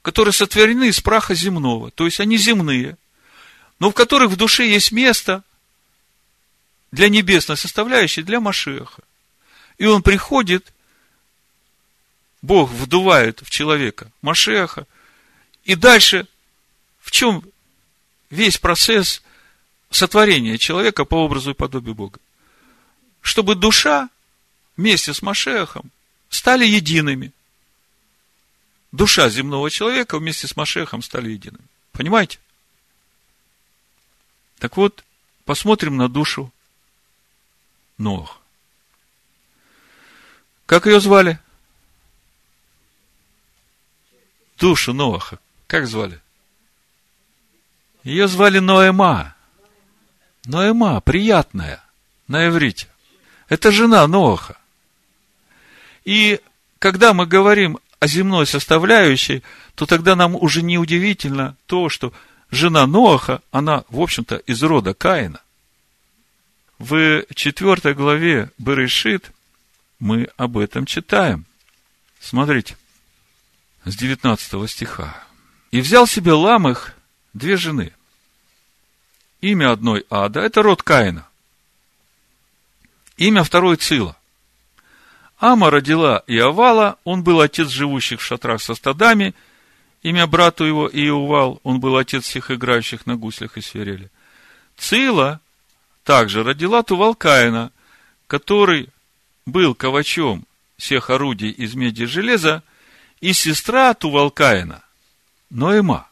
которые 0.00 0.32
сотворены 0.32 0.88
из 0.88 1.00
праха 1.00 1.34
земного, 1.34 1.90
то 1.90 2.06
есть 2.06 2.20
они 2.20 2.36
земные, 2.36 2.96
но 3.78 3.90
в 3.90 3.94
которых 3.94 4.30
в 4.30 4.36
душе 4.36 4.66
есть 4.66 4.92
место 4.92 5.42
для 6.90 7.08
небесной 7.08 7.56
составляющей, 7.56 8.22
для 8.22 8.40
Машеха. 8.40 9.02
И 9.78 9.86
он 9.86 10.02
приходит, 10.02 10.72
Бог 12.42 12.70
вдувает 12.70 13.40
в 13.42 13.50
человека 13.50 14.10
Машеха, 14.20 14.86
и 15.64 15.74
дальше, 15.74 16.26
в 17.00 17.10
чем 17.10 17.44
весь 18.30 18.58
процесс 18.58 19.22
сотворения 19.90 20.58
человека 20.58 21.04
по 21.04 21.24
образу 21.24 21.50
и 21.50 21.54
подобию 21.54 21.94
Бога? 21.94 22.18
Чтобы 23.20 23.54
душа 23.54 24.08
вместе 24.76 25.14
с 25.14 25.22
Машехом 25.22 25.90
стали 26.28 26.64
едиными. 26.64 27.32
Душа 28.90 29.28
земного 29.28 29.70
человека 29.70 30.18
вместе 30.18 30.48
с 30.48 30.56
Машехом 30.56 31.02
стали 31.02 31.30
едиными. 31.30 31.64
Понимаете? 31.92 32.38
Так 34.58 34.76
вот, 34.76 35.04
посмотрим 35.44 35.96
на 35.96 36.08
душу 36.08 36.52
Нох. 37.98 38.40
Как 40.66 40.86
ее 40.86 41.00
звали? 41.00 41.38
Душу 44.56 44.92
Ноаха. 44.92 45.38
Как 45.72 45.86
звали? 45.86 46.20
Ее 48.04 48.28
звали 48.28 48.58
Ноэма. 48.58 49.34
Ноэма, 50.44 51.00
приятная, 51.00 51.82
на 52.28 52.46
иврите. 52.46 52.88
Это 53.48 53.72
жена 53.72 54.06
Ноаха. 54.06 54.58
И 56.04 56.42
когда 56.78 57.14
мы 57.14 57.24
говорим 57.24 57.78
о 58.00 58.06
земной 58.06 58.46
составляющей, 58.46 59.42
то 59.74 59.86
тогда 59.86 60.14
нам 60.14 60.36
уже 60.36 60.60
не 60.60 60.76
удивительно 60.76 61.56
то, 61.64 61.88
что 61.88 62.12
жена 62.50 62.86
Ноаха, 62.86 63.40
она, 63.50 63.84
в 63.88 63.98
общем-то, 63.98 64.36
из 64.36 64.62
рода 64.62 64.92
Каина. 64.92 65.40
В 66.78 67.24
четвертой 67.34 67.94
главе 67.94 68.50
Берешит 68.58 69.32
мы 69.98 70.28
об 70.36 70.58
этом 70.58 70.84
читаем. 70.84 71.46
Смотрите, 72.20 72.76
с 73.86 73.96
19 73.96 74.70
стиха. 74.70 75.31
И 75.72 75.80
взял 75.80 76.06
себе 76.06 76.32
Ламых 76.32 76.94
две 77.32 77.56
жены. 77.56 77.92
Имя 79.40 79.72
одной 79.72 80.06
Ада, 80.10 80.40
это 80.40 80.62
род 80.62 80.82
Каина. 80.82 81.26
Имя 83.16 83.42
второй 83.42 83.76
Цила. 83.76 84.16
Ама 85.38 85.70
родила 85.70 86.22
Иовала, 86.28 86.98
он 87.02 87.24
был 87.24 87.40
отец 87.40 87.68
живущих 87.68 88.20
в 88.20 88.24
шатрах 88.24 88.62
со 88.62 88.76
стадами, 88.76 89.34
имя 90.02 90.28
брату 90.28 90.64
его 90.64 90.88
Иовал, 90.88 91.60
он 91.64 91.80
был 91.80 91.96
отец 91.96 92.24
всех 92.24 92.52
играющих 92.52 93.06
на 93.06 93.16
гуслях 93.16 93.56
и 93.56 93.60
свирели. 93.60 94.08
Цила 94.76 95.40
также 96.04 96.44
родила 96.44 96.82
Тувал 96.82 97.16
Каина, 97.16 97.72
который 98.28 98.88
был 99.46 99.74
ковачом 99.74 100.46
всех 100.76 101.10
орудий 101.10 101.50
из 101.50 101.74
меди 101.74 102.02
и 102.02 102.06
железа, 102.06 102.62
и 103.20 103.32
сестра 103.32 103.94
Тувалкаина, 103.94 104.84
Ноэма. 105.52 106.08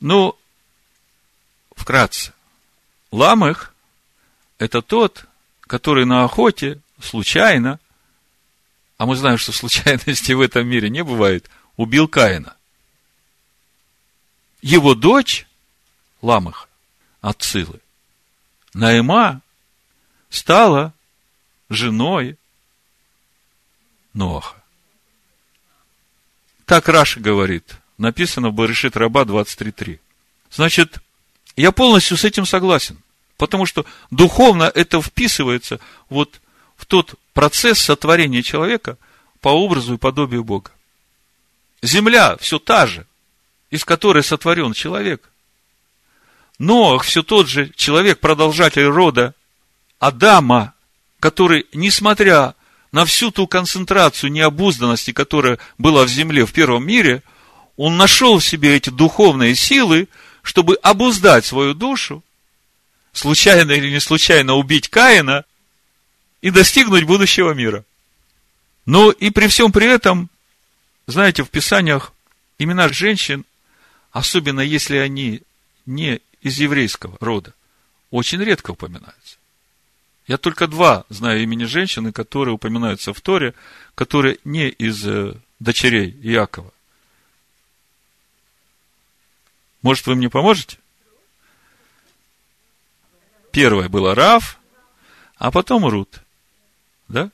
Ну, 0.00 0.36
вкратце. 1.76 2.32
Ламых– 3.12 3.72
это 4.58 4.82
тот, 4.82 5.26
который 5.60 6.06
на 6.06 6.24
охоте 6.24 6.80
случайно, 7.00 7.78
а 8.98 9.06
мы 9.06 9.14
знаем, 9.14 9.38
что 9.38 9.52
случайности 9.52 10.32
в 10.32 10.40
этом 10.40 10.66
мире 10.66 10.90
не 10.90 11.04
бывает, 11.04 11.48
убил 11.76 12.08
Каина. 12.08 12.56
Его 14.60 14.96
дочь, 14.96 15.46
Ламых, 16.20 16.68
от 17.20 17.42
Цилы, 17.42 17.78
Наима, 18.74 19.40
стала 20.30 20.92
женой 21.68 22.36
Ноаха. 24.14 24.65
Так 26.66 26.88
Раша 26.88 27.20
говорит, 27.20 27.76
написано 27.96 28.50
в 28.50 28.52
Барышит 28.52 28.96
Раба 28.96 29.22
23.3. 29.22 30.00
Значит, 30.50 30.98
я 31.56 31.70
полностью 31.70 32.16
с 32.16 32.24
этим 32.24 32.44
согласен, 32.44 32.98
потому 33.36 33.66
что 33.66 33.86
духовно 34.10 34.64
это 34.74 35.00
вписывается 35.00 35.78
вот 36.10 36.40
в 36.76 36.84
тот 36.84 37.14
процесс 37.32 37.78
сотворения 37.78 38.42
человека 38.42 38.98
по 39.40 39.48
образу 39.48 39.94
и 39.94 39.98
подобию 39.98 40.42
Бога. 40.42 40.72
Земля 41.82 42.36
все 42.38 42.58
та 42.58 42.86
же, 42.86 43.06
из 43.70 43.84
которой 43.84 44.24
сотворен 44.24 44.72
человек. 44.72 45.30
Ноах 46.58 47.04
все 47.04 47.22
тот 47.22 47.48
же 47.48 47.70
человек, 47.76 48.18
продолжатель 48.18 48.86
рода 48.86 49.34
Адама, 50.00 50.74
который, 51.20 51.66
несмотря 51.72 52.55
на 52.96 53.04
всю 53.04 53.30
ту 53.30 53.46
концентрацию 53.46 54.32
необузданности, 54.32 55.12
которая 55.12 55.58
была 55.76 56.04
в 56.04 56.08
земле 56.08 56.46
в 56.46 56.52
первом 56.54 56.86
мире, 56.86 57.22
он 57.76 57.98
нашел 57.98 58.38
в 58.38 58.42
себе 58.42 58.74
эти 58.74 58.88
духовные 58.88 59.54
силы, 59.54 60.08
чтобы 60.40 60.76
обуздать 60.76 61.44
свою 61.44 61.74
душу, 61.74 62.24
случайно 63.12 63.72
или 63.72 63.90
не 63.90 64.00
случайно 64.00 64.54
убить 64.54 64.88
Каина 64.88 65.44
и 66.40 66.48
достигнуть 66.48 67.04
будущего 67.04 67.52
мира. 67.52 67.84
Но 68.86 69.10
и 69.10 69.28
при 69.28 69.48
всем 69.48 69.72
при 69.72 69.88
этом, 69.88 70.30
знаете, 71.06 71.44
в 71.44 71.50
Писаниях 71.50 72.14
имена 72.58 72.88
женщин, 72.88 73.44
особенно 74.10 74.60
если 74.60 74.96
они 74.96 75.42
не 75.84 76.22
из 76.40 76.58
еврейского 76.58 77.18
рода, 77.20 77.52
очень 78.10 78.42
редко 78.42 78.70
упоминаются. 78.70 79.25
Я 80.26 80.38
только 80.38 80.66
два 80.66 81.04
знаю 81.08 81.42
имени 81.42 81.64
женщины, 81.64 82.12
которые 82.12 82.54
упоминаются 82.54 83.12
в 83.12 83.20
Торе, 83.20 83.54
которые 83.94 84.38
не 84.44 84.68
из 84.68 85.06
э, 85.06 85.34
дочерей 85.60 86.10
Иакова. 86.22 86.72
Может, 89.82 90.06
вы 90.06 90.16
мне 90.16 90.28
поможете? 90.28 90.78
Первая 93.52 93.88
была 93.88 94.14
Рав, 94.14 94.58
а 95.36 95.52
потом 95.52 95.86
Рут. 95.86 96.20
Да? 97.06 97.30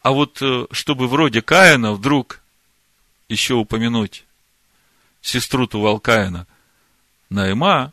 А 0.00 0.12
вот 0.12 0.40
э, 0.40 0.66
чтобы 0.70 1.06
вроде 1.06 1.42
Каина 1.42 1.92
вдруг 1.92 2.40
еще 3.28 3.54
упомянуть 3.54 4.24
сестру 5.20 5.66
Тувалкаина 5.66 6.46
Наима, 7.28 7.92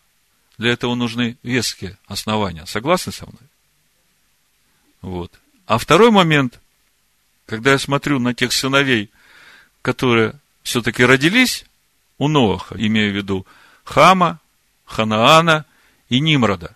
для 0.58 0.72
этого 0.72 0.96
нужны 0.96 1.38
веские 1.44 1.98
основания. 2.08 2.66
Согласны 2.66 3.12
со 3.12 3.26
мной? 3.26 3.42
Вот. 5.02 5.32
А 5.66 5.78
второй 5.78 6.12
момент, 6.12 6.60
когда 7.46 7.72
я 7.72 7.80
смотрю 7.80 8.20
на 8.20 8.34
тех 8.34 8.54
сыновей, 8.54 9.10
которые 9.82 10.34
все-таки 10.64 11.04
родились 11.04 11.66
у 12.18 12.28
Ноаха, 12.28 12.76
имею 12.78 13.14
в 13.14 13.16
виду 13.16 13.46
Хама, 13.84 14.40
Ханаана 14.86 15.66
и 16.10 16.20
Нимрода, 16.20 16.76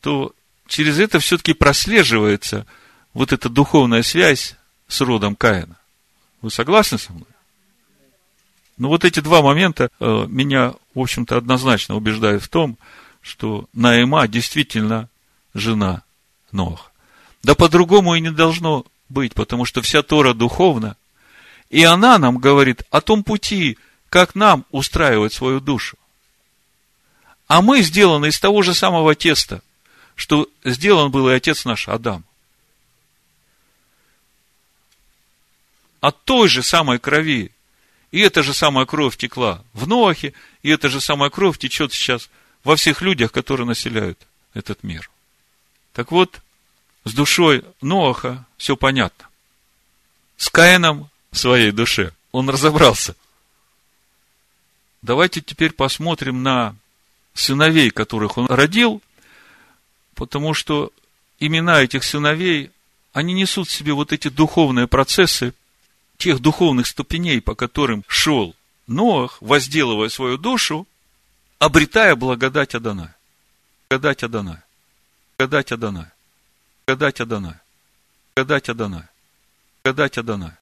то 0.00 0.32
через 0.66 0.98
это 0.98 1.18
все-таки 1.18 1.54
прослеживается 1.54 2.66
вот 3.14 3.32
эта 3.32 3.48
духовная 3.48 4.02
связь 4.02 4.56
с 4.86 5.00
родом 5.00 5.34
Каина. 5.34 5.76
Вы 6.40 6.50
согласны 6.50 6.98
со 6.98 7.12
мной? 7.12 7.26
Ну, 8.76 8.88
вот 8.88 9.04
эти 9.04 9.18
два 9.18 9.42
момента 9.42 9.90
э, 9.98 10.26
меня, 10.28 10.74
в 10.98 11.00
общем-то, 11.00 11.36
однозначно 11.36 11.94
убеждают 11.94 12.42
в 12.42 12.48
том, 12.48 12.76
что 13.20 13.68
Наима 13.72 14.26
действительно 14.26 15.08
жена 15.54 16.02
Ноха. 16.50 16.90
Да 17.42 17.54
по-другому 17.54 18.16
и 18.16 18.20
не 18.20 18.32
должно 18.32 18.84
быть, 19.08 19.34
потому 19.34 19.64
что 19.64 19.80
вся 19.80 20.02
Тора 20.02 20.34
духовна, 20.34 20.96
и 21.70 21.84
она 21.84 22.18
нам 22.18 22.38
говорит 22.38 22.82
о 22.90 23.00
том 23.00 23.22
пути, 23.22 23.78
как 24.08 24.34
нам 24.34 24.64
устраивать 24.70 25.32
свою 25.32 25.60
душу. 25.60 25.96
А 27.46 27.62
мы 27.62 27.82
сделаны 27.82 28.26
из 28.26 28.40
того 28.40 28.62
же 28.62 28.74
самого 28.74 29.14
теста, 29.14 29.62
что 30.16 30.48
сделан 30.64 31.12
был 31.12 31.28
и 31.28 31.32
отец 31.32 31.64
наш 31.64 31.88
Адам. 31.88 32.24
От 36.00 36.24
той 36.24 36.48
же 36.48 36.62
самой 36.62 36.98
крови 36.98 37.52
и 38.10 38.20
эта 38.20 38.42
же 38.42 38.54
самая 38.54 38.86
кровь 38.86 39.16
текла 39.16 39.62
в 39.72 39.86
Ноахе, 39.86 40.32
и 40.62 40.70
эта 40.70 40.88
же 40.88 41.00
самая 41.00 41.30
кровь 41.30 41.58
течет 41.58 41.92
сейчас 41.92 42.30
во 42.64 42.76
всех 42.76 43.02
людях, 43.02 43.32
которые 43.32 43.66
населяют 43.66 44.18
этот 44.54 44.82
мир. 44.82 45.10
Так 45.92 46.10
вот, 46.10 46.40
с 47.04 47.12
душой 47.12 47.64
Ноаха 47.80 48.46
все 48.56 48.76
понятно. 48.76 49.26
С 50.36 50.48
Каином 50.50 51.10
в 51.30 51.38
своей 51.38 51.72
душе 51.72 52.12
он 52.32 52.48
разобрался. 52.48 53.14
Давайте 55.02 55.40
теперь 55.40 55.72
посмотрим 55.72 56.42
на 56.42 56.74
сыновей, 57.34 57.90
которых 57.90 58.36
он 58.38 58.46
родил, 58.46 59.02
потому 60.14 60.54
что 60.54 60.92
имена 61.38 61.82
этих 61.82 62.04
сыновей, 62.04 62.70
они 63.12 63.32
несут 63.32 63.68
в 63.68 63.72
себе 63.72 63.92
вот 63.92 64.12
эти 64.12 64.28
духовные 64.28 64.86
процессы, 64.88 65.54
тех 66.18 66.40
духовных 66.40 66.86
ступеней, 66.86 67.40
по 67.40 67.54
которым 67.54 68.04
шел 68.06 68.54
Ноах, 68.86 69.40
возделывая 69.42 70.08
свою 70.08 70.38
душу, 70.38 70.86
обретая 71.58 72.16
благодать 72.16 72.74
Адоная. 72.74 73.14
Благодать 73.90 74.22
Адоная. 74.22 74.64
Благодать 75.36 75.72
Адоная. 75.72 76.12
Благодать 76.86 77.20
Адоная. 77.20 77.62
Благодать 78.34 78.68
Адоная. 78.68 79.10
Благодать 79.84 80.18
Адоная. 80.18 80.56